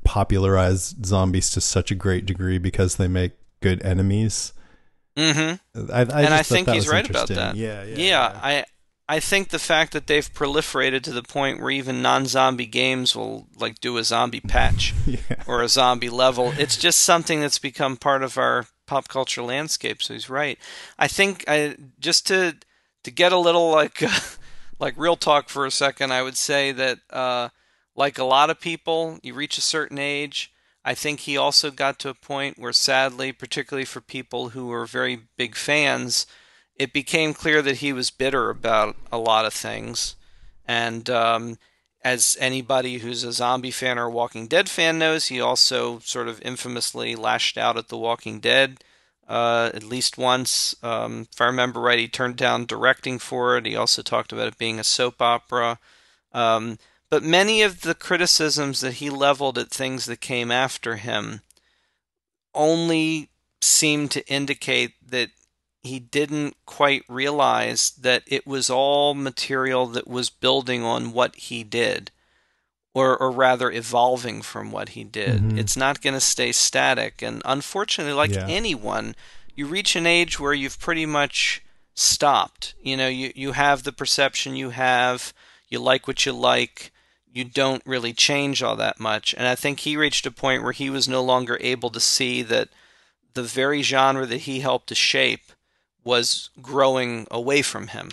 [0.05, 4.53] popularized zombies to such a great degree because they make good enemies.
[5.17, 5.91] mm-hmm.
[5.93, 7.57] I, I and I think he's right about that.
[7.57, 8.41] Yeah, yeah, yeah.
[8.41, 8.65] I
[9.09, 13.47] I think the fact that they've proliferated to the point where even non-zombie games will
[13.57, 15.19] like do a zombie patch yeah.
[15.47, 20.03] or a zombie level, it's just something that's become part of our pop culture landscape.
[20.03, 20.59] So he's right.
[20.99, 22.57] I think I just to
[23.05, 24.03] to get a little like
[24.79, 27.49] like real talk for a second, I would say that uh,
[27.97, 30.53] like a lot of people, you reach a certain age.
[30.85, 34.87] I think he also got to a point where, sadly, particularly for people who were
[34.87, 36.27] very big fans,
[36.79, 40.15] it became clear that he was bitter about a lot of things.
[40.67, 41.59] And um,
[42.05, 46.41] as anybody who's a zombie fan or Walking Dead fan knows, he also sort of
[46.43, 48.79] infamously lashed out at The Walking Dead
[49.29, 50.75] uh, at least once.
[50.83, 53.67] Um, if I remember right, he turned down directing for it.
[53.67, 55.79] He also talked about it being a soap opera.
[56.33, 56.79] Um,
[57.11, 61.43] but many of the criticisms that he leveled at things that came after him
[62.55, 63.29] only
[63.61, 65.31] seemed to indicate that
[65.83, 71.63] he didn't quite realize that it was all material that was building on what he
[71.65, 72.11] did.
[72.95, 75.41] or or rather evolving from what he did.
[75.41, 75.59] Mhm.
[75.59, 77.23] It's not going to stay static.
[77.23, 78.47] And unfortunately, like Yeah.
[78.49, 79.15] anyone,
[79.55, 81.63] you reach an age where you've pretty much
[81.95, 82.75] stopped.
[82.83, 85.33] You know, you you have the perception you have.
[85.69, 86.91] You like what you like.
[87.33, 89.33] You don't really change all that much.
[89.37, 92.43] And I think he reached a point where he was no longer able to see
[92.43, 92.69] that
[93.35, 95.53] the very genre that he helped to shape
[96.09, 98.09] was growing away from him.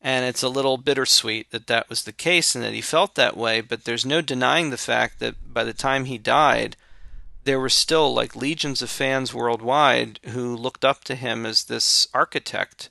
[0.00, 3.36] And it's a little bittersweet that that was the case and that he felt that
[3.36, 6.76] way, but there's no denying the fact that by the time he died,
[7.42, 12.06] there were still like legions of fans worldwide who looked up to him as this
[12.14, 12.90] architect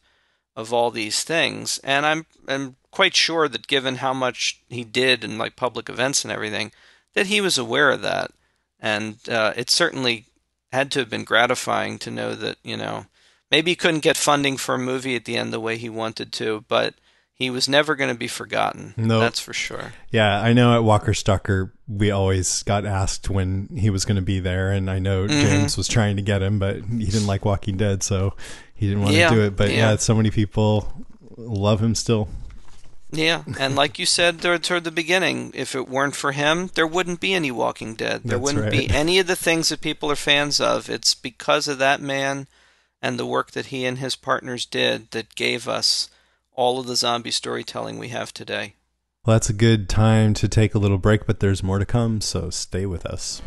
[0.53, 1.79] of all these things.
[1.83, 6.25] And I'm I'm quite sure that given how much he did in like public events
[6.25, 6.71] and everything,
[7.13, 8.31] that he was aware of that.
[8.79, 10.25] And uh, it certainly
[10.73, 13.05] had to have been gratifying to know that, you know,
[13.51, 16.31] maybe he couldn't get funding for a movie at the end the way he wanted
[16.33, 16.95] to, but
[17.33, 18.93] he was never going to be forgotten.
[18.97, 19.19] No.
[19.19, 19.93] That's for sure.
[20.11, 24.21] Yeah, I know at Walker Stalker we always got asked when he was going to
[24.21, 25.41] be there, and I know Mm-hmm.
[25.41, 28.33] James was trying to get him, but he didn't like Walking Dead, so
[28.75, 29.55] he didn't want Yeah, to do it.
[29.55, 29.91] But yeah.
[29.91, 29.95] yeah.
[29.95, 31.05] so many people
[31.37, 32.27] love him still.
[33.11, 37.19] Yeah, and like you said toward the beginning, if it weren't for him, there wouldn't
[37.19, 38.21] be any Walking Dead.
[38.23, 40.89] There That's wouldn't be any of the things that people are fans of.
[40.91, 42.47] It's because of that man
[43.01, 46.09] and the work that he and his partners did that gave us
[46.53, 48.75] all of the zombie storytelling we have today.
[49.25, 52.21] Well, that's a good time to take a little break, but there's more to come,
[52.21, 53.41] so stay with us.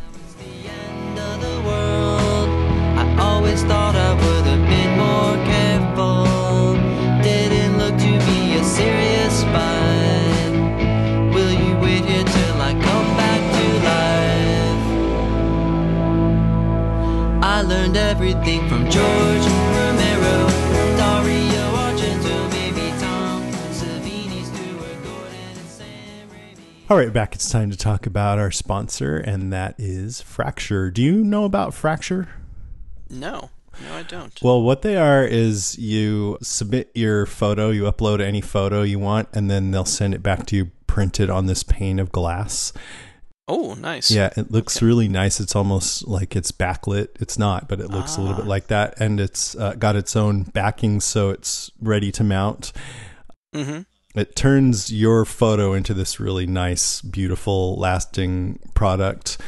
[17.62, 20.48] I learned everything from George Romero,
[20.96, 23.40] Dario Argento, maybe Tom
[23.70, 26.90] Savini, Stuart Gordon, and Sam Raimi.
[26.90, 27.36] All right, back.
[27.36, 30.90] It's time to talk about our sponsor, and that is Fracture.
[30.90, 32.30] Do you know about Fracture?
[33.08, 33.50] No,
[33.80, 34.36] no, I don't.
[34.42, 39.28] Well, what they are is you submit your photo, you upload any photo you want,
[39.32, 42.72] and then they'll send it back to you printed on this pane of glass.
[43.48, 44.10] Oh, nice.
[44.10, 45.40] Yeah, it looks really nice.
[45.40, 47.08] It's almost like it's backlit.
[47.20, 50.16] It's not, but it looks a little bit like that, and it's uh, got its
[50.16, 52.72] own backing, so it's ready to mount.
[53.54, 53.82] Mm-hmm.
[54.18, 59.38] It turns your photo into this really nice, beautiful, lasting product,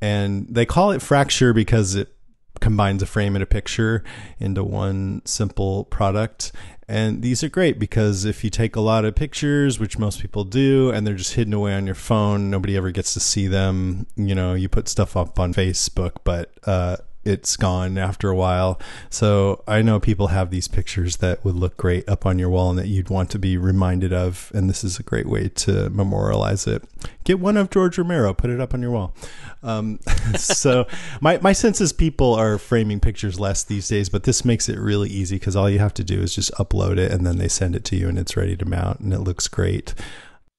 [0.00, 2.14] and they call it Fracture because it
[2.60, 4.04] combines a frame and a picture
[4.38, 6.52] into one simple product.
[6.90, 10.42] And these are great because if you take a lot of pictures, which most people
[10.42, 14.08] do, and they're just hidden away on your phone, nobody ever gets to see them.
[14.16, 18.80] You know, you put stuff up on Facebook, but uh, it's gone after a while.
[19.10, 22.70] So I know people have these pictures that would look great up on your wall
[22.70, 24.50] and that you'd want to be reminded of.
[24.54, 26.82] And this is a great way to memorialize it.
[27.24, 29.14] Get one of George Romero, put it up on your wall.
[29.62, 30.00] Um,
[30.36, 30.86] so
[31.20, 34.78] my, my sense is people are framing pictures less these days, but this makes it
[34.78, 37.48] really easy because all you have to do is just upload it and then they
[37.48, 39.94] send it to you and it's ready to mount and it looks great.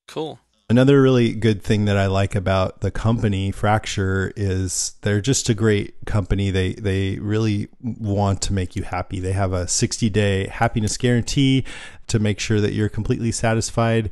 [0.08, 0.40] Cool.
[0.72, 5.54] Another really good thing that I like about the company Fracture is they're just a
[5.54, 6.50] great company.
[6.50, 9.20] They they really want to make you happy.
[9.20, 11.66] They have a 60-day happiness guarantee
[12.08, 14.12] to make sure that you're completely satisfied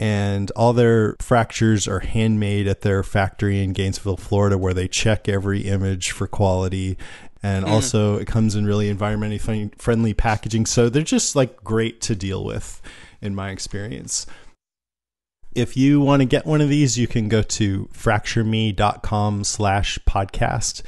[0.00, 5.28] and all their fractures are handmade at their factory in Gainesville, Florida where they check
[5.28, 6.96] every image for quality
[7.42, 7.70] and hmm.
[7.70, 10.64] also it comes in really environmentally friendly packaging.
[10.64, 12.80] So they're just like great to deal with
[13.20, 14.24] in my experience
[15.54, 20.82] if you want to get one of these, you can go to fractureme.com slash podcast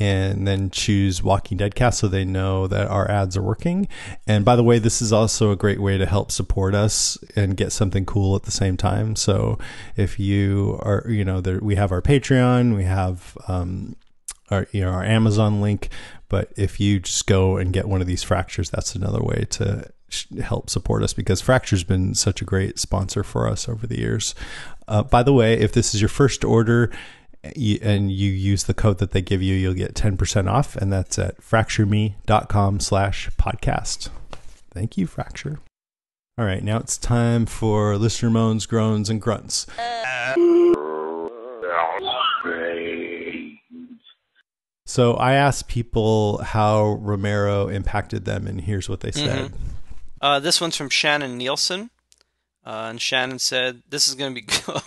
[0.00, 3.86] and then choose Walking Dead Cast so they know that our ads are working.
[4.26, 7.56] And by the way, this is also a great way to help support us and
[7.56, 9.14] get something cool at the same time.
[9.14, 9.58] So
[9.96, 13.94] if you are, you know, there, we have our Patreon, we have um,
[14.50, 15.90] our, you know, our Amazon link.
[16.30, 19.90] But if you just go and get one of these fractures, that's another way to
[20.42, 24.34] help support us because Fracture's been such a great sponsor for us over the years.
[24.88, 26.90] Uh, by the way, if this is your first order
[27.42, 30.76] and you use the code that they give you, you'll get 10% off.
[30.76, 34.10] And that's at fractureme.com slash podcast.
[34.72, 35.60] Thank you, Fracture.
[36.38, 39.66] All right, now it's time for listener moans, groans, and grunts.
[44.86, 49.52] So I asked people how Romero impacted them, and here's what they said.
[50.20, 51.90] Uh, this one's from Shannon Nielsen.
[52.64, 54.46] Uh, and Shannon said, This is going to be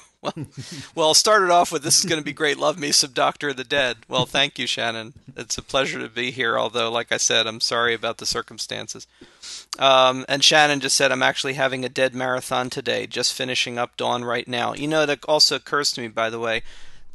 [0.95, 2.57] Well, it started off with this is going to be great.
[2.57, 3.97] Love me some Doctor of the Dead.
[4.07, 5.13] Well, thank you, Shannon.
[5.35, 6.57] It's a pleasure to be here.
[6.57, 9.05] Although, like I said, I'm sorry about the circumstances.
[9.77, 13.97] Um, and Shannon just said, I'm actually having a dead marathon today, just finishing up
[13.97, 14.73] Dawn right now.
[14.73, 16.63] You know, it also occurs to me, by the way,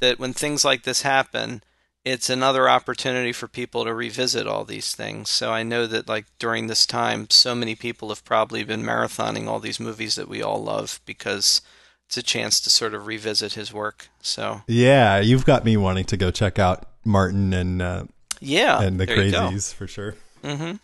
[0.00, 1.62] that when things like this happen,
[2.09, 5.28] it's another opportunity for people to revisit all these things.
[5.28, 9.46] So I know that, like, during this time, so many people have probably been marathoning
[9.46, 11.61] all these movies that we all love because
[12.06, 14.09] it's a chance to sort of revisit his work.
[14.22, 18.04] So, Yeah, you've got me wanting to go check out Martin and uh,
[18.40, 18.80] yeah.
[18.80, 19.50] and the there you go.
[19.50, 20.14] Crazies for sure.
[20.42, 20.76] Mm-hmm.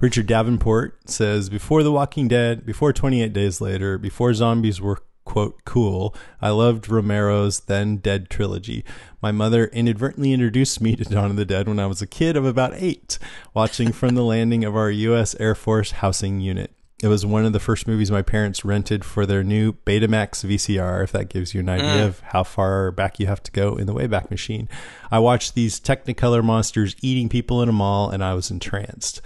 [0.00, 5.64] Richard Davenport says, Before The Walking Dead, before 28 Days Later, before zombies were, quote,
[5.64, 8.84] cool, I loved Romero's Then Dead trilogy.
[9.22, 12.36] My mother inadvertently introduced me to Dawn of the Dead when I was a kid
[12.36, 13.18] of about eight,
[13.54, 15.36] watching from the landing of our U.S.
[15.38, 16.72] Air Force housing unit.
[17.02, 21.02] It was one of the first movies my parents rented for their new Betamax VCR,
[21.02, 22.06] if that gives you an idea mm.
[22.06, 24.68] of how far back you have to go in the Wayback Machine.
[25.10, 29.22] I watched these Technicolor monsters eating people in a mall, and I was entranced.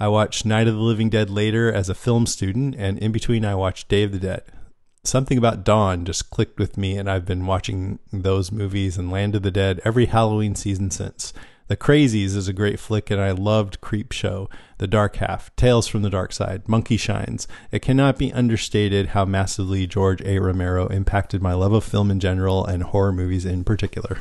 [0.00, 3.44] I watched Night of the Living Dead later as a film student, and in between,
[3.44, 4.42] I watched Day of the Dead.
[5.04, 9.34] Something about Dawn just clicked with me, and I've been watching those movies and Land
[9.34, 11.32] of the Dead every Halloween season since.
[11.68, 16.00] The Crazies is a great flick, and I loved Creepshow, The Dark Half, Tales from
[16.00, 17.46] the Dark Side, Monkey Shines.
[17.70, 20.38] It cannot be understated how massively George A.
[20.38, 24.18] Romero impacted my love of film in general and horror movies in particular.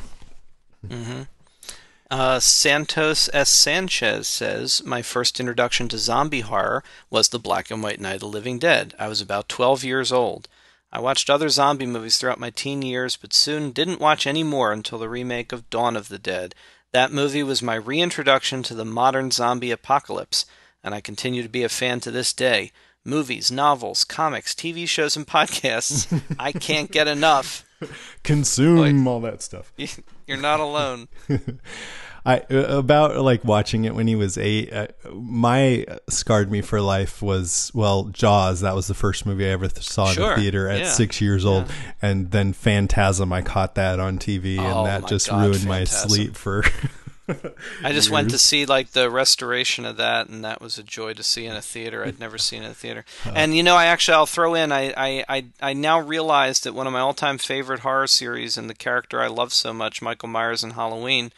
[2.11, 3.49] Uh, Santos S.
[3.49, 8.19] Sanchez says, My first introduction to zombie horror was the black and white Night of
[8.21, 8.93] the Living Dead.
[8.99, 10.47] I was about 12 years old.
[10.91, 14.71] I watched other zombie movies throughout my teen years, but soon didn't watch any more
[14.71, 16.55] until the remake of Dawn of the Dead.
[16.93, 20.45] That movie was my reintroduction to the modern zombie apocalypse,
[20.83, 22.71] and I continue to be a fan to this day.
[23.03, 26.21] Movies, novels, comics, TV shows, and podcasts.
[26.39, 27.65] I can't get enough.
[28.23, 29.71] Consume all that stuff.
[30.27, 31.07] You're not alone.
[32.27, 34.71] I uh, about like watching it when he was eight.
[34.73, 38.59] Uh, my scarred me for life was well Jaws.
[38.59, 40.89] That was the first movie I ever th- saw in Sure, the theater at yeah,
[40.89, 41.71] six years old,
[42.01, 43.31] and then Phantasm.
[43.31, 46.65] I caught that on TV, Oh, and that just God, ruined my sleep for.
[47.83, 51.13] I just went to see like the restoration of that, and that was a joy
[51.13, 52.03] to see in a theater.
[52.05, 53.05] I'd never seen in a theater.
[53.25, 56.73] And you know, I actually I'll throw in I, I, I, I now realize that
[56.73, 60.29] one of my all-time favorite horror series and the character I love so much, Michael
[60.29, 61.31] Myers in Halloween,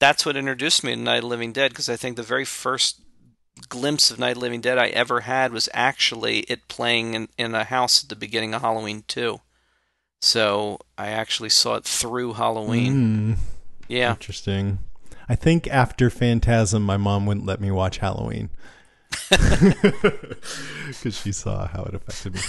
[0.00, 2.44] that's what introduced me to Night of the Living Dead because I think the very
[2.44, 3.00] first
[3.68, 7.28] glimpse of Night of the Living Dead I ever had was actually it playing in,
[7.36, 9.40] in a house at the beginning of Halloween 2.
[10.20, 12.92] So I actually saw it through Halloween.
[12.92, 13.32] Hmm,
[13.88, 14.10] Yeah.
[14.10, 14.78] interesting.
[15.28, 18.50] I think after Phantasm, my mom wouldn't let me watch Halloween
[19.30, 22.40] because she saw how it affected me.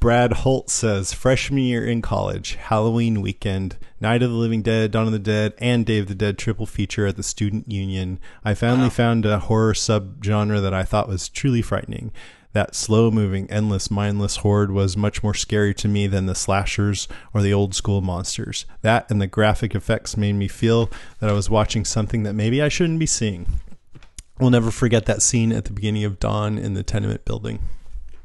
[0.00, 5.06] Brad Holt says freshman year in college, Halloween weekend, Night of the Living Dead, Dawn
[5.06, 8.18] of the Dead, and Day of the Dead triple feature at the Student Union.
[8.44, 12.12] I finally found a horror subgenre that I thought was truly frightening.
[12.54, 17.08] That slow moving, endless, mindless horde was much more scary to me than the slashers
[17.32, 18.64] or the old school monsters.
[18.82, 20.88] That and the graphic effects made me feel
[21.18, 23.46] that I was watching something that maybe I shouldn't be seeing.
[24.38, 27.60] We'll never forget that scene at the beginning of Dawn in the tenement building.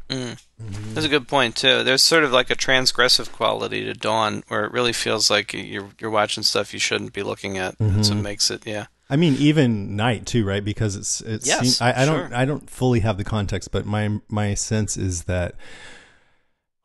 [0.09, 0.41] Mm.
[0.61, 0.93] Mm-hmm.
[0.95, 1.83] That's a good point too.
[1.83, 5.89] There's sort of like a transgressive quality to Dawn, where it really feels like you're
[5.99, 7.77] you're watching stuff you shouldn't be looking at.
[7.77, 8.23] That's what mm-hmm.
[8.23, 8.87] makes it, yeah.
[9.07, 10.63] I mean, even night too, right?
[10.63, 11.47] Because it's it's.
[11.47, 12.37] Yes, I, I don't sure.
[12.37, 15.55] I don't fully have the context, but my my sense is that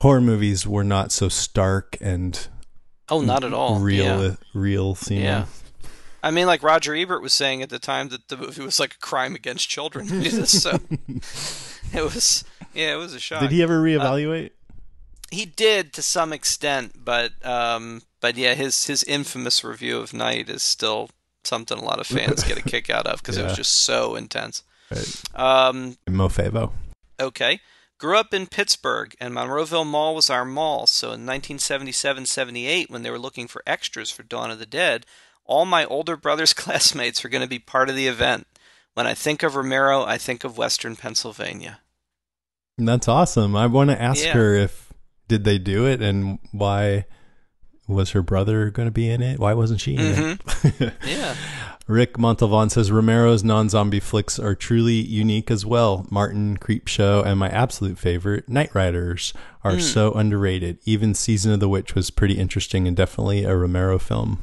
[0.00, 2.48] horror movies were not so stark and
[3.08, 3.78] Oh, not at all.
[3.78, 4.34] real Yeah.
[4.54, 4.96] real.
[5.08, 5.22] You know?
[5.22, 5.46] yeah.
[6.24, 8.94] I mean, like Roger Ebert was saying at the time that the movie was like
[8.94, 10.06] a crime against children.
[10.46, 10.78] so
[11.92, 13.42] it was, yeah, it was a shock.
[13.42, 14.52] Did he ever reevaluate?
[15.30, 20.48] He did to some extent, but um, but yeah, his his infamous review of Night
[20.48, 21.10] is still
[21.44, 24.14] something a lot of fans get a kick out of because it was just so
[24.16, 24.62] intense.
[24.90, 25.22] Right.
[25.34, 26.72] Um, Mofavo.
[27.20, 27.60] Okay.
[27.98, 30.86] Grew up in Pittsburgh, and Monroeville Mall was our mall.
[30.86, 35.04] So in 1977 78, when they were looking for extras for Dawn of the Dead,
[35.44, 38.46] all my older brother's classmates are going to be part of the event.
[38.94, 41.80] When I think of Romero, I think of Western Pennsylvania.
[42.78, 43.54] That's awesome.
[43.56, 44.32] I want to ask Yeah.
[44.34, 44.92] her if
[45.28, 47.06] did they do it and why
[47.88, 49.38] was her brother going to be in it?
[49.38, 50.38] Why wasn't she in?
[50.38, 51.08] Mm-hmm.
[51.08, 51.34] Yeah.
[51.86, 56.06] Rick Montalvan says Romero's non-zombie flicks are truly unique as well.
[56.10, 59.80] Martin, Creepshow, and my absolute favorite, Knightriders, are Hmm.
[59.80, 60.78] so underrated.
[60.86, 64.38] Even Season of the Witch was pretty interesting and definitely a Romero film.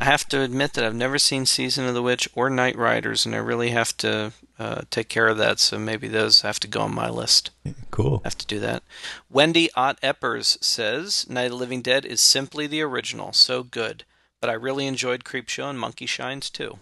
[0.00, 3.34] I have to admit that I've never seen Season of the Witch or Knightriders, and
[3.34, 5.58] I really have to uh, take care of that.
[5.58, 7.50] So maybe those have to go on my list.
[7.90, 8.22] Cool.
[8.24, 8.84] I have to do that.
[9.28, 14.04] Wendy Ott Eppers says Night of the Living Dead is simply the original, so good.
[14.40, 16.78] But I really enjoyed Creepshow and Monkey Shines too.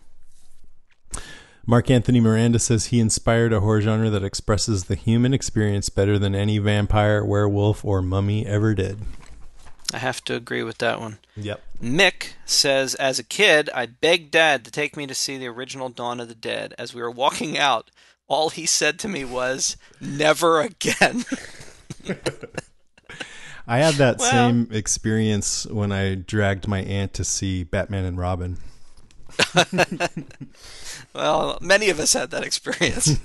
[1.68, 6.18] Mark Anthony Miranda says he inspired a horror genre that expresses the human experience better
[6.18, 9.00] than any vampire, werewolf, or mummy ever did.
[9.94, 11.18] I have to agree with that one.
[11.36, 11.62] Yep.
[11.82, 15.88] Mick says, as a kid, I begged Dad to take me to see the original
[15.88, 16.74] Dawn of the Dead.
[16.78, 17.90] As we were walking out,
[18.26, 21.24] all he said to me was, "Never again."
[23.68, 28.18] I had that Well- same experience when I dragged my aunt to see Batman and
[28.18, 28.58] Robin.
[31.14, 33.18] well, many of us had that experience.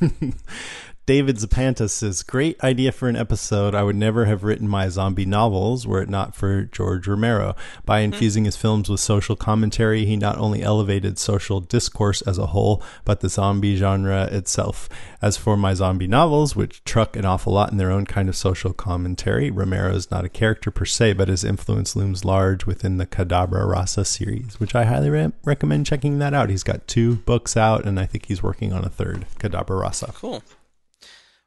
[1.12, 3.76] David Zapanta says, Great idea for an episode.
[3.76, 7.54] I would never have written my zombie novels were it not for George Romero.
[7.86, 8.14] By hmm.
[8.14, 12.82] infusing his films with social commentary, he not only elevated social discourse as a whole,
[13.04, 14.88] but the zombie genre itself.
[15.22, 18.38] As for my zombie novels, which truck an awful lot in their own kind of
[18.38, 22.96] social commentary, Romero is not a character per se, but his influence looms large within
[23.00, 26.50] the Cadabra Rasa series, which I highly re- recommend checking that out.
[26.50, 30.14] He's got two books out, and I think he's working on a third, Cadabra Rasa.
[30.16, 30.42] Cool.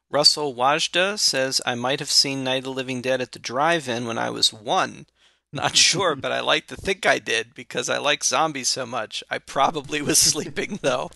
[0.09, 3.89] Russell Wajda says, I might have seen Night of the Living Dead at the drive
[3.89, 5.07] in when I was one.
[5.51, 9.23] Not sure, but I like to think I did because I like zombies so much.
[9.29, 11.09] I probably was sleeping though.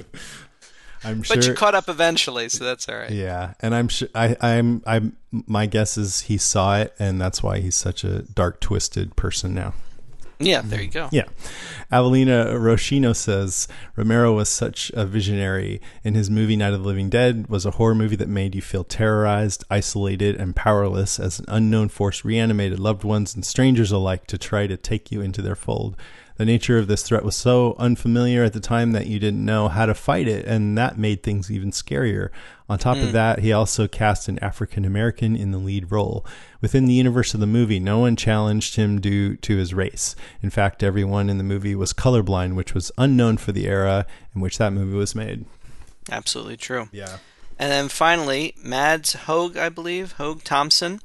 [1.03, 1.37] I'm sure.
[1.37, 3.09] But you caught up eventually, so that's all right.
[3.09, 7.41] Yeah, and I'm sure I, I'm I'm my guess is he saw it, and that's
[7.41, 9.75] why he's such a dark, twisted person now.
[10.39, 11.09] Yeah, there you go.
[11.11, 11.25] Yeah,
[11.91, 13.67] Avelina Roshino says
[13.97, 17.71] Romero was such a visionary, In his movie Night of the Living Dead was a
[17.71, 22.79] horror movie that made you feel terrorized, isolated, and powerless as an unknown force reanimated
[22.79, 25.97] loved ones and strangers alike to try to take you into their fold.
[26.37, 29.67] The nature of this threat was so unfamiliar at the time that you didn't know
[29.67, 32.29] how to fight it, and that made things even scarier.
[32.69, 33.11] On top of mm.
[33.13, 36.23] that, he also cast an African American in the lead role.
[36.61, 40.15] Within the universe of the movie, no one challenged him due to his race.
[40.43, 44.05] In fact, everyone in the movie was colorblind, which was unknown for the era
[44.35, 45.45] in which that movie was made.
[46.11, 46.89] Absolutely true.
[46.91, 47.17] Yeah.
[47.57, 51.01] And then finally, Mads Hogue, I believe, Hogue Thompson,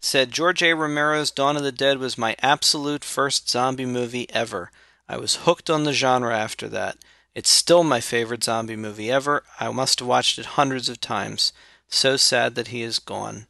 [0.00, 0.74] said George A.
[0.74, 4.70] Romero's Dawn of the Dead was my absolute first zombie movie ever.
[5.08, 6.96] I was hooked on the genre after that.
[7.34, 9.44] It's still my favorite zombie movie ever.
[9.58, 11.52] I must have watched it hundreds of times.
[11.88, 13.46] So sad that he is gone.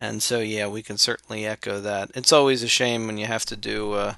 [0.00, 2.10] And so, yeah, we can certainly echo that.
[2.14, 4.14] It's always a shame when you have to do uh,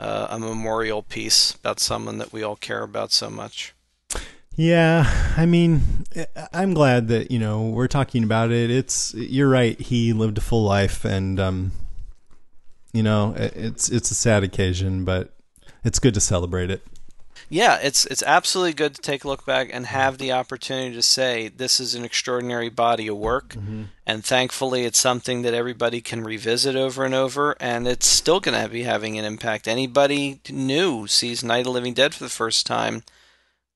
[0.00, 3.74] a memorial piece about someone that we all care about so much.
[4.54, 6.04] Yeah, I mean,
[6.52, 8.70] I'm glad that you know we're talking about it.
[8.70, 9.80] It's you're right.
[9.80, 11.72] He lived a full life, and um,
[12.92, 15.32] you know, it's it's a sad occasion, but
[15.84, 16.82] it's good to celebrate it.
[17.52, 21.02] Yeah, it's it's absolutely good to take a look back and have the opportunity to
[21.02, 23.52] say this is an extraordinary body of work,
[24.06, 28.58] and thankfully it's something that everybody can revisit over and over, and it's still going
[28.58, 29.68] to be having an impact.
[29.68, 33.02] Anybody new sees Night of the Living Dead for the first time,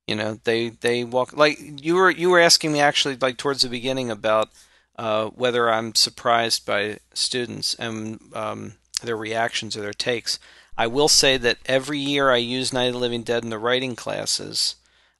[0.07, 3.61] you know, they they walk like you were you were asking me actually like towards
[3.61, 4.49] the beginning about
[4.99, 10.39] uh, whether I'm surprised by students and um, their reactions or their takes.
[10.79, 13.59] I will say that every year I use Night of the Living Dead in the
[13.59, 14.77] writing classes,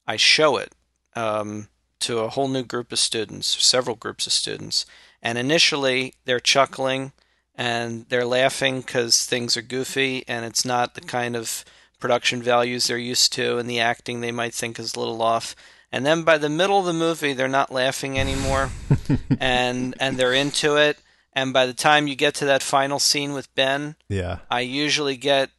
[0.07, 0.73] I show it
[1.15, 1.69] um,
[2.01, 4.87] to a whole new group of students, several groups of students,
[5.23, 7.13] and initially they're chuckling
[7.55, 11.65] and they're laughing because things are goofy and it's not the kind of
[11.99, 15.57] production values they're used to, and the acting they might think is a little off.
[15.91, 18.71] And then by the middle of the movie, they're not laughing anymore,
[19.41, 20.99] and and they're into it.
[21.37, 25.17] And by the time you get to that final scene with Ben, Yeah, I usually
[25.17, 25.51] get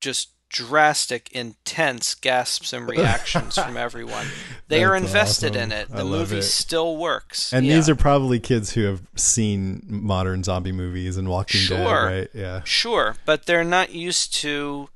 [0.00, 4.26] just drastic, intense gasps and reactions from everyone.
[4.68, 5.62] They are invested awesome.
[5.62, 5.88] in it.
[5.88, 6.42] The movie it.
[6.42, 7.52] still works.
[7.52, 7.74] and Yeah.
[7.76, 12.06] these are probably kids who have seen modern zombie movies and Walking Dead, Sure.
[12.06, 12.28] right?
[12.34, 14.88] Yeah, Sure, but they're not used to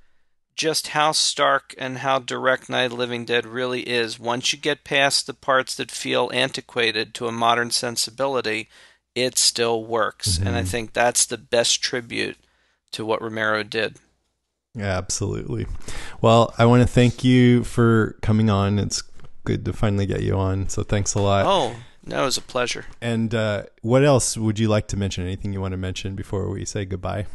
[0.54, 4.18] just how stark and how direct Night of the Living Dead really is.
[4.20, 8.68] Once you get past the parts that feel antiquated to a modern sensibility,
[9.14, 10.38] it still works.
[10.38, 12.36] And I think that's the best tribute
[12.92, 13.96] to what Romero did.
[14.74, 15.66] Yeah, absolutely.
[16.20, 18.78] Well, I want to thank you for coming on.
[18.78, 19.02] It's
[19.44, 20.68] good to finally get you on.
[20.68, 21.44] So thanks a lot.
[21.46, 22.86] Oh, no, it was a pleasure.
[23.00, 25.24] And uh, what else would you like to mention?
[25.24, 27.26] Anything you want to mention before we say goodbye?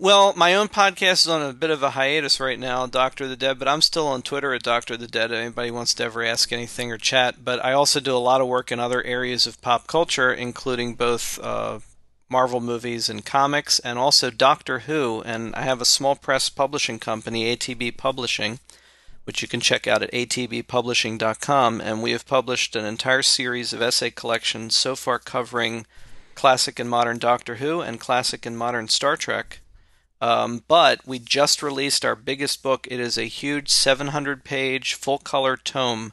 [0.00, 3.34] Well, my own podcast is on a bit of a hiatus right now, Doctor the
[3.34, 5.32] Dead, but I'm still on Twitter at Doctor the Dead.
[5.32, 8.40] If anybody wants to ever ask anything or chat, but I also do a lot
[8.40, 11.80] of work in other areas of pop culture, including both uh,
[12.28, 15.20] Marvel movies and comics, and also Doctor Who.
[15.26, 18.60] And I have a small press publishing company, ATB Publishing,
[19.24, 21.80] which you can check out at atbpublishing.com.
[21.80, 25.86] And we have published an entire series of essay collections so far covering
[26.36, 29.58] classic and modern Doctor Who and classic and modern Star Trek.
[30.20, 32.86] Um, but we just released our biggest book.
[32.90, 36.12] It is a huge 700 page full color tome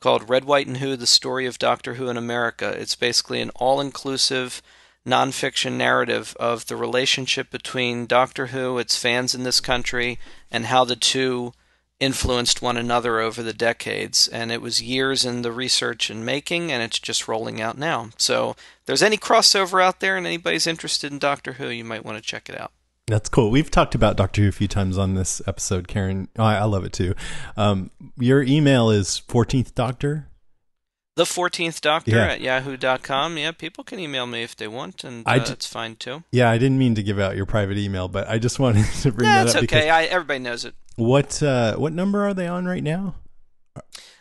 [0.00, 2.68] called Red, White, and Who The Story of Doctor Who in America.
[2.68, 4.62] It's basically an all inclusive
[5.06, 10.18] nonfiction narrative of the relationship between Doctor Who, its fans in this country,
[10.50, 11.52] and how the two
[11.98, 14.26] influenced one another over the decades.
[14.26, 18.10] And it was years in the research and making, and it's just rolling out now.
[18.16, 22.04] So, if there's any crossover out there and anybody's interested in Doctor Who, you might
[22.04, 22.72] want to check it out.
[23.10, 23.50] That's cool.
[23.50, 26.28] We've talked about Doctor Who a few times on this episode, Karen.
[26.38, 27.14] Oh, I, I love it too.
[27.56, 30.28] Um, your email is 14th Doctor.
[31.16, 32.26] The 14th Doctor Yeah.
[32.28, 33.36] at yahoo.com.
[33.36, 36.22] Yeah, people can email me if they want, and I uh, d- it's fine too.
[36.32, 39.12] Yeah, I didn't mean to give out your private email, but I just wanted to
[39.12, 39.90] bring Yeah, that up okay.
[39.90, 40.74] I, everybody knows it.
[40.96, 43.16] what uh, what number are they on right now?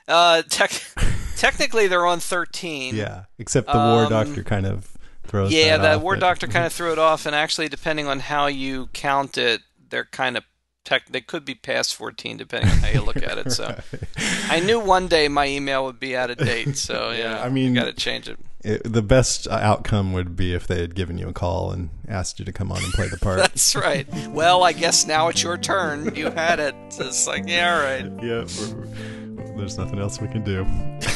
[0.08, 0.72] Uh, tech,
[1.38, 2.96] technically, they're on 13.
[2.96, 4.98] Yeah, except the War Um, Doctor kind of
[5.30, 5.52] throws.
[5.54, 8.20] Yeah, that the off, War Doctor kind of threw it off, and actually, depending on
[8.20, 10.44] how you count it, they're kind of
[10.86, 11.08] tech.
[11.10, 13.52] They could be past 14, depending on how you look at it.
[13.52, 13.80] So,
[14.50, 16.78] I knew one day my email would be out of date.
[16.78, 18.38] So, yeah, I mean- got to change it.
[18.62, 22.40] It, the best outcome would be if they had given you a call and asked
[22.40, 23.38] you to come on and play the part.
[23.38, 24.06] That's right.
[24.28, 26.14] Well, I guess now it's your turn.
[26.14, 26.76] You had it.
[26.90, 28.04] So it's like, yeah, all right.
[28.22, 30.66] yeah, we're- there's nothing else we can do.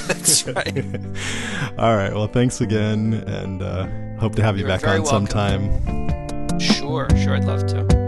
[0.07, 0.86] That's right.
[1.78, 2.14] All right.
[2.14, 3.88] Well, thanks again, and uh,
[4.20, 5.28] hope to have you You're back on welcome.
[5.28, 6.59] sometime.
[6.59, 8.03] Sure, sure, I'd love to.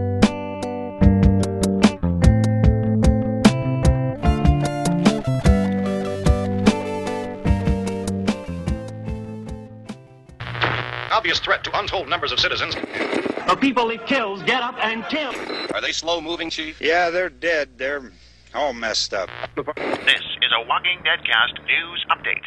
[11.11, 12.75] Obvious threat to untold numbers of citizens.
[12.75, 15.33] The people it kills get up and kill.
[15.73, 16.81] Are they slow moving, Chief?
[16.81, 17.77] Yeah, they're dead.
[17.77, 18.11] They're
[18.53, 19.29] all messed up.
[19.55, 22.43] This is a Walking Deadcast news update.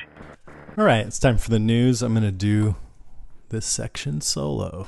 [0.76, 2.02] All right, it's time for the news.
[2.02, 2.76] I'm going to do
[3.48, 4.86] this section solo.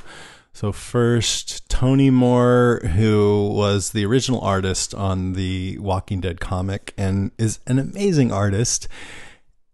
[0.53, 7.31] So, first, Tony Moore, who was the original artist on the Walking Dead comic and
[7.39, 8.89] is an amazing artist.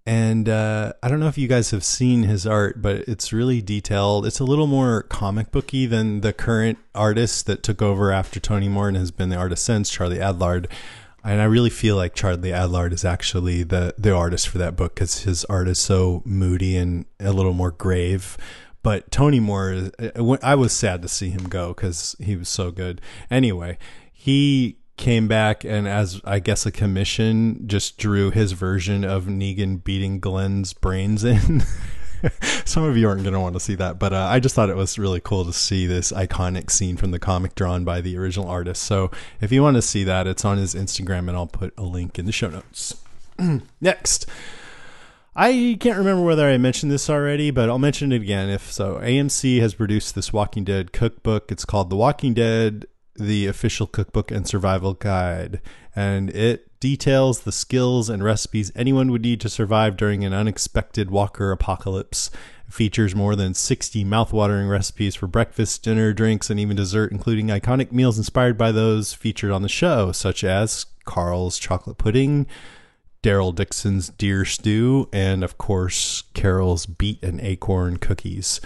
[0.04, 3.60] And uh, I don't know if you guys have seen his art, but it's really
[3.60, 4.24] detailed.
[4.24, 8.68] It's a little more comic booky than the current artist that took over after Tony
[8.68, 10.70] Moore and has been the artist since, Charlie Adlard.
[11.24, 14.94] And I really feel like Charlie Adlard is actually the the artist for that book
[14.94, 18.38] because his art is so moody and a little more grave.
[18.86, 19.90] But Tony Moore,
[20.44, 23.00] I was sad to see him go because he was so good.
[23.28, 23.78] Anyway,
[24.12, 29.82] he came back and, as I guess a commission, just drew his version of Negan
[29.82, 31.64] beating Glenn's brains in.
[32.64, 34.70] Some of you aren't going to want to see that, but uh, I just thought
[34.70, 38.16] it was really cool to see this iconic scene from the comic drawn by the
[38.16, 38.84] original artist.
[38.84, 39.10] So
[39.40, 42.20] if you want to see that, it's on his Instagram, and I'll put a link
[42.20, 43.02] in the show notes.
[43.80, 44.26] Next.
[45.38, 48.94] I can't remember whether I mentioned this already, but I'll mention it again if so.
[49.02, 51.52] AMC has produced this Walking Dead cookbook.
[51.52, 55.60] It's called The Walking Dead, the official cookbook and survival guide.
[55.94, 61.10] And it details the skills and recipes anyone would need to survive during an unexpected
[61.10, 62.30] walker apocalypse.
[62.66, 67.48] It features more than 60 mouthwatering recipes for breakfast, dinner, drinks, and even dessert, including
[67.48, 72.46] iconic meals inspired by those featured on the show, such as Carl's chocolate pudding,
[73.26, 78.60] Daryl Dixon's deer stew, and of course Carol's beet and acorn cookies.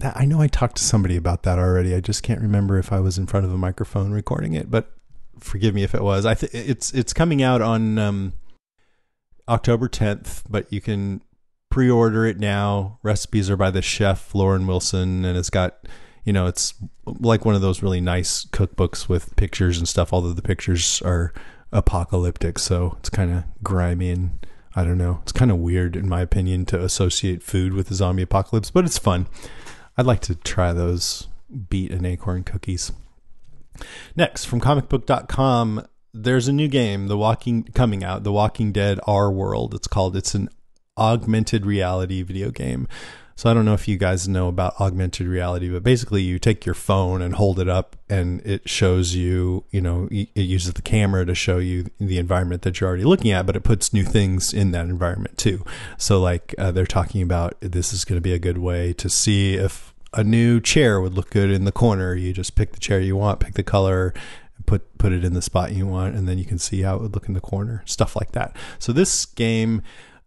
[0.00, 1.94] That, I know I talked to somebody about that already.
[1.94, 4.92] I just can't remember if I was in front of a microphone recording it, but
[5.40, 6.26] forgive me if it was.
[6.26, 8.34] I th- it's it's coming out on um,
[9.48, 11.22] October 10th, but you can
[11.70, 12.98] pre-order it now.
[13.02, 15.88] Recipes are by the chef Lauren Wilson, and it's got
[16.24, 16.74] you know it's
[17.06, 20.12] like one of those really nice cookbooks with pictures and stuff.
[20.12, 21.32] Although the pictures are
[21.72, 25.18] apocalyptic, so it's kind of grimy and I don't know.
[25.22, 28.84] It's kind of weird, in my opinion, to associate food with the zombie apocalypse, but
[28.84, 29.26] it's fun.
[29.96, 31.26] I'd like to try those
[31.68, 32.92] beet and acorn cookies.
[34.14, 39.30] Next, from comicbook.com, there's a new game, The Walking coming out, The Walking Dead Our
[39.30, 39.74] World.
[39.74, 40.48] It's called it's an
[40.96, 42.88] augmented reality video game.
[43.38, 46.66] So I don't know if you guys know about augmented reality, but basically you take
[46.66, 50.82] your phone and hold it up and it shows you, you know, it uses the
[50.82, 54.02] camera to show you the environment that you're already looking at, but it puts new
[54.02, 55.64] things in that environment too.
[55.98, 59.08] So like uh, they're talking about this is going to be a good way to
[59.08, 62.16] see if a new chair would look good in the corner.
[62.16, 64.14] You just pick the chair you want, pick the color,
[64.66, 67.02] put put it in the spot you want, and then you can see how it
[67.02, 67.84] would look in the corner.
[67.86, 68.56] Stuff like that.
[68.80, 69.82] So this game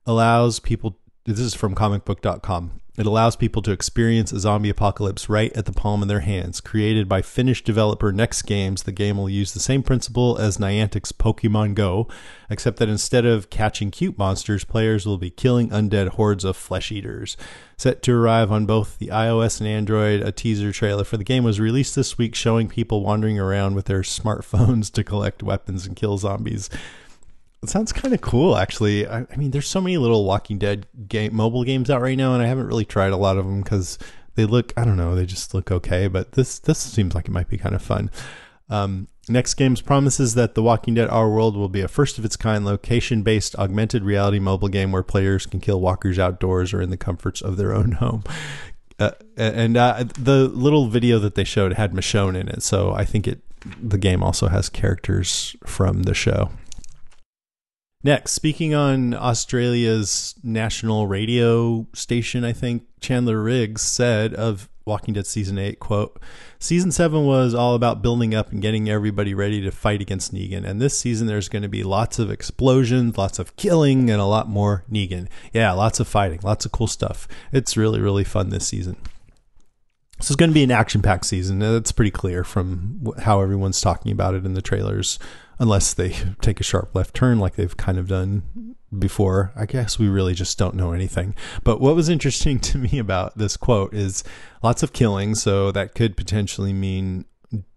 [0.05, 0.97] allows people.
[1.25, 2.80] This is from comicbook.com.
[3.01, 6.61] It allows people to experience a zombie apocalypse right at the palm of their hands.
[6.61, 11.11] Created by Finnish developer Next Games, the game will use the same principle as Niantic's
[11.11, 12.07] Pokemon Go,
[12.47, 16.91] except that instead of catching cute monsters, players will be killing undead hordes of flesh
[16.91, 17.37] eaters.
[17.75, 21.43] Set to arrive on both the iOS and Android, a teaser trailer for the game
[21.43, 25.95] was released this week showing people wandering around with their smartphones to collect weapons and
[25.95, 26.69] kill zombies.
[27.63, 29.07] It sounds kind of cool, actually.
[29.07, 32.33] I, I, mean, there's so many little Walking Dead game mobile games out right now,
[32.33, 33.99] and I haven't really tried a lot of them because
[34.33, 36.07] they look, I don't know, they just look okay.
[36.07, 38.09] But this this seems like it might be kind of fun.
[38.69, 42.25] Um, Next Games promises that The Walking Dead Our World will be a first of
[42.25, 46.81] its kind location based augmented reality mobile game where players can kill walkers outdoors or
[46.81, 48.23] in the comforts of their own home.
[48.97, 53.05] Uh, and uh, the little video that they showed had Michonne in it, so I
[53.05, 53.41] think it
[53.79, 56.49] the game also has characters from the show.
[58.03, 65.27] Next, speaking on Australia's national radio station, I think Chandler Riggs said of Walking Dead
[65.27, 66.19] season 8, quote,
[66.57, 70.65] "Season 7 was all about building up and getting everybody ready to fight against Negan,
[70.65, 74.25] and this season there's going to be lots of explosions, lots of killing and a
[74.25, 75.27] lot more Negan.
[75.53, 77.27] Yeah, lots of fighting, lots of cool stuff.
[77.51, 78.95] It's really really fun this season."
[80.21, 81.61] So it's going to be an action-packed season.
[81.61, 85.17] Uh, That's pretty clear from how everyone's talking about it in the trailers
[85.59, 86.09] unless they
[86.41, 89.51] take a sharp left turn like they've kind of done before.
[89.55, 91.33] I guess we really just don't know anything.
[91.63, 94.23] But what was interesting to me about this quote is
[94.61, 97.25] lots of killing, so that could potentially mean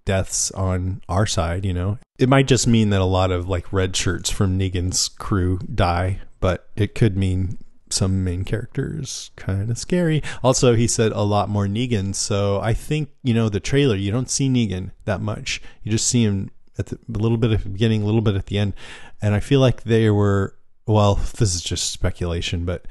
[0.05, 1.99] deaths on our side, you know.
[2.19, 6.21] It might just mean that a lot of like red shirts from Negan's crew die,
[6.41, 7.59] but it could mean
[7.95, 10.23] some main characters kind of scary.
[10.43, 14.11] Also, he said a lot more Negan, so I think, you know, the trailer, you
[14.11, 15.63] don't see Negan that much.
[15.83, 18.35] You just see him at the, a little bit at the beginning, a little bit
[18.35, 18.75] at the end,
[19.23, 20.57] and I feel like they were.
[20.87, 22.87] Well, this is just speculation, but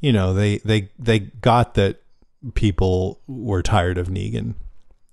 [0.00, 2.02] you know, they they they got that
[2.54, 4.54] people were tired of Negan.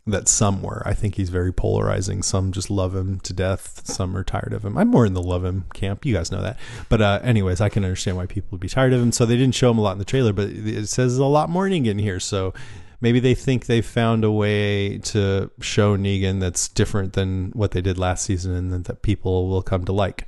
[0.08, 0.84] That some were.
[0.86, 2.22] I think he's very polarizing.
[2.22, 3.82] Some just love him to death.
[3.86, 4.78] Some are tired of him.
[4.78, 6.06] I'm more in the love him camp.
[6.06, 6.60] You guys know that.
[6.90, 9.12] But uh, anyways, I can understand why people would be tired of him.
[9.12, 11.50] So they didn't show him a lot in the trailer, but it says a lot
[11.50, 12.20] more Negan here.
[12.20, 12.54] So
[13.02, 17.82] maybe they think they found a way to show Negan that's different than what they
[17.82, 20.28] did last season and that people will come to like.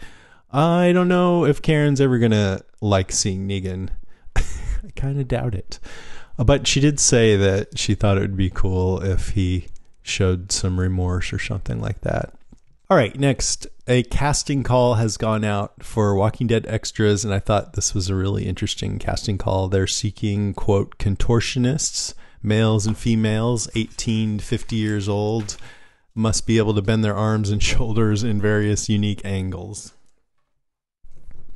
[0.52, 3.90] I don't know if Karen's ever to like seeing Negan.
[4.36, 5.80] I kind of doubt it.
[6.38, 9.68] But she did say that she thought it would be cool if he
[10.04, 12.34] showed some remorse or something like that.
[12.90, 17.40] All right, next, a casting call has gone out for Walking Dead extras, and I
[17.40, 19.68] thought this was a really interesting casting call.
[19.68, 25.58] They're seeking, quote, contortionists males and females, 18 to 50 years old,
[26.16, 29.94] must be able to bend their arms and shoulders in various unique angles.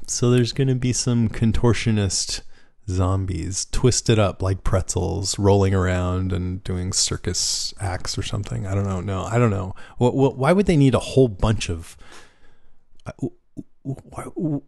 [0.08, 2.42] So there's going to be some contortionist
[2.90, 8.66] zombies twisted up like pretzels, rolling around and doing circus acts or something.
[8.66, 9.02] I don't know.
[9.02, 9.76] No, I don't know.
[9.98, 11.98] why would they need a whole bunch of?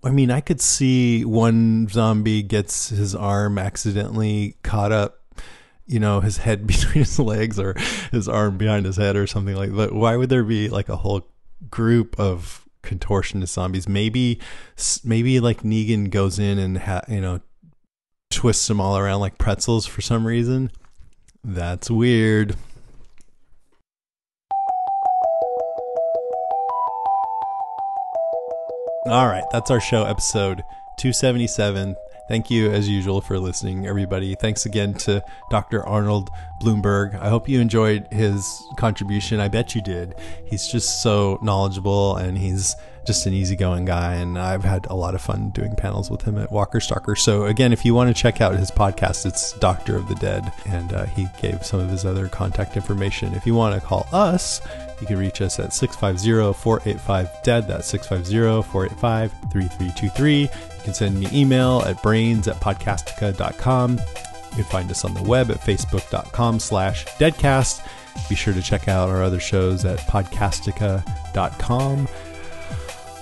[0.03, 5.19] I mean, I could see one zombie gets his arm accidentally caught up
[5.85, 7.75] you know his head between his legs or
[8.11, 10.95] his arm behind his head or something like that why would there be like a
[10.97, 11.27] whole
[11.69, 14.39] group of contortionist zombies maybe
[15.03, 17.39] maybe like negan goes in and ha- you know
[18.33, 20.71] twists them all around like pretzels for some reason
[21.43, 22.55] that's weird
[29.05, 30.63] all right that's our show episode
[30.97, 31.95] 277
[32.29, 34.33] Thank you, as usual, for listening, everybody.
[34.33, 35.85] Thanks again to Dr.
[35.85, 36.29] Arnold
[36.61, 37.15] Blumberg.
[37.15, 39.41] I hope you enjoyed his contribution.
[39.41, 40.15] I bet you did.
[40.45, 44.15] He's just so knowledgeable and he's just an easygoing guy.
[44.15, 47.15] And I've had a lot of fun doing panels with him at Walker Stalker.
[47.15, 50.51] So, again, if you want to check out his podcast, it's Doctor of the Dead.
[50.65, 53.33] And uh, he gave some of his other contact information.
[53.33, 54.61] If you want to call us,
[55.01, 57.67] you can reach us at 650 485 DEAD.
[57.67, 60.41] That's 650 485 3323.
[60.41, 60.49] You
[60.83, 63.97] can send me email at brains at podcastica.com.
[63.97, 67.85] You can find us on the web at facebook.com slash deadcast.
[68.29, 72.07] Be sure to check out our other shows at podcastica.com.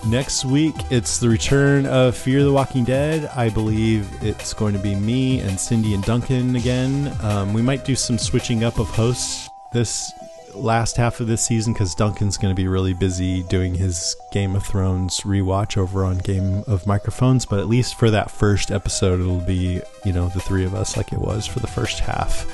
[0.06, 3.30] Next week, it's the return of Fear the Walking Dead.
[3.36, 7.16] I believe it's going to be me and Cindy and Duncan again.
[7.22, 10.12] Um, we might do some switching up of hosts this
[10.56, 14.56] last half of this season because Duncan's going to be really busy doing his Game
[14.56, 17.46] of Thrones rewatch over on Game of Microphones.
[17.46, 20.98] But at least for that first episode, it'll be, you know, the three of us
[20.98, 22.46] like it was for the first half.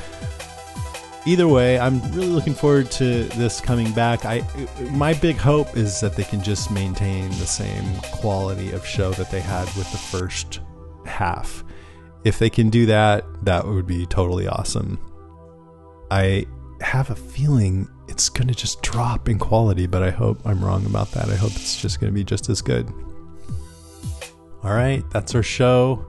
[1.27, 4.25] Either way, I'm really looking forward to this coming back.
[4.25, 4.47] I
[4.91, 9.29] my big hope is that they can just maintain the same quality of show that
[9.29, 10.61] they had with the first
[11.05, 11.63] half
[12.27, 14.99] if they can do that, that would be totally awesome.
[16.11, 16.45] I
[16.81, 20.85] have a feeling it's going to just drop in quality, but I hope I'm wrong
[20.85, 21.29] about that.
[21.29, 22.91] I hope it's just going to be just as good.
[24.63, 26.05] All right, that's our show.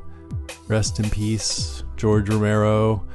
[0.66, 3.06] Rest in peace, George Romero.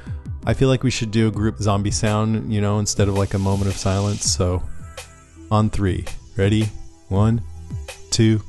[0.45, 3.33] I feel like we should do a group zombie sound, you know, instead of like
[3.33, 4.25] a moment of silence.
[4.29, 4.61] So,
[5.49, 6.65] on three, ready?
[7.07, 7.41] One,
[8.11, 8.41] two.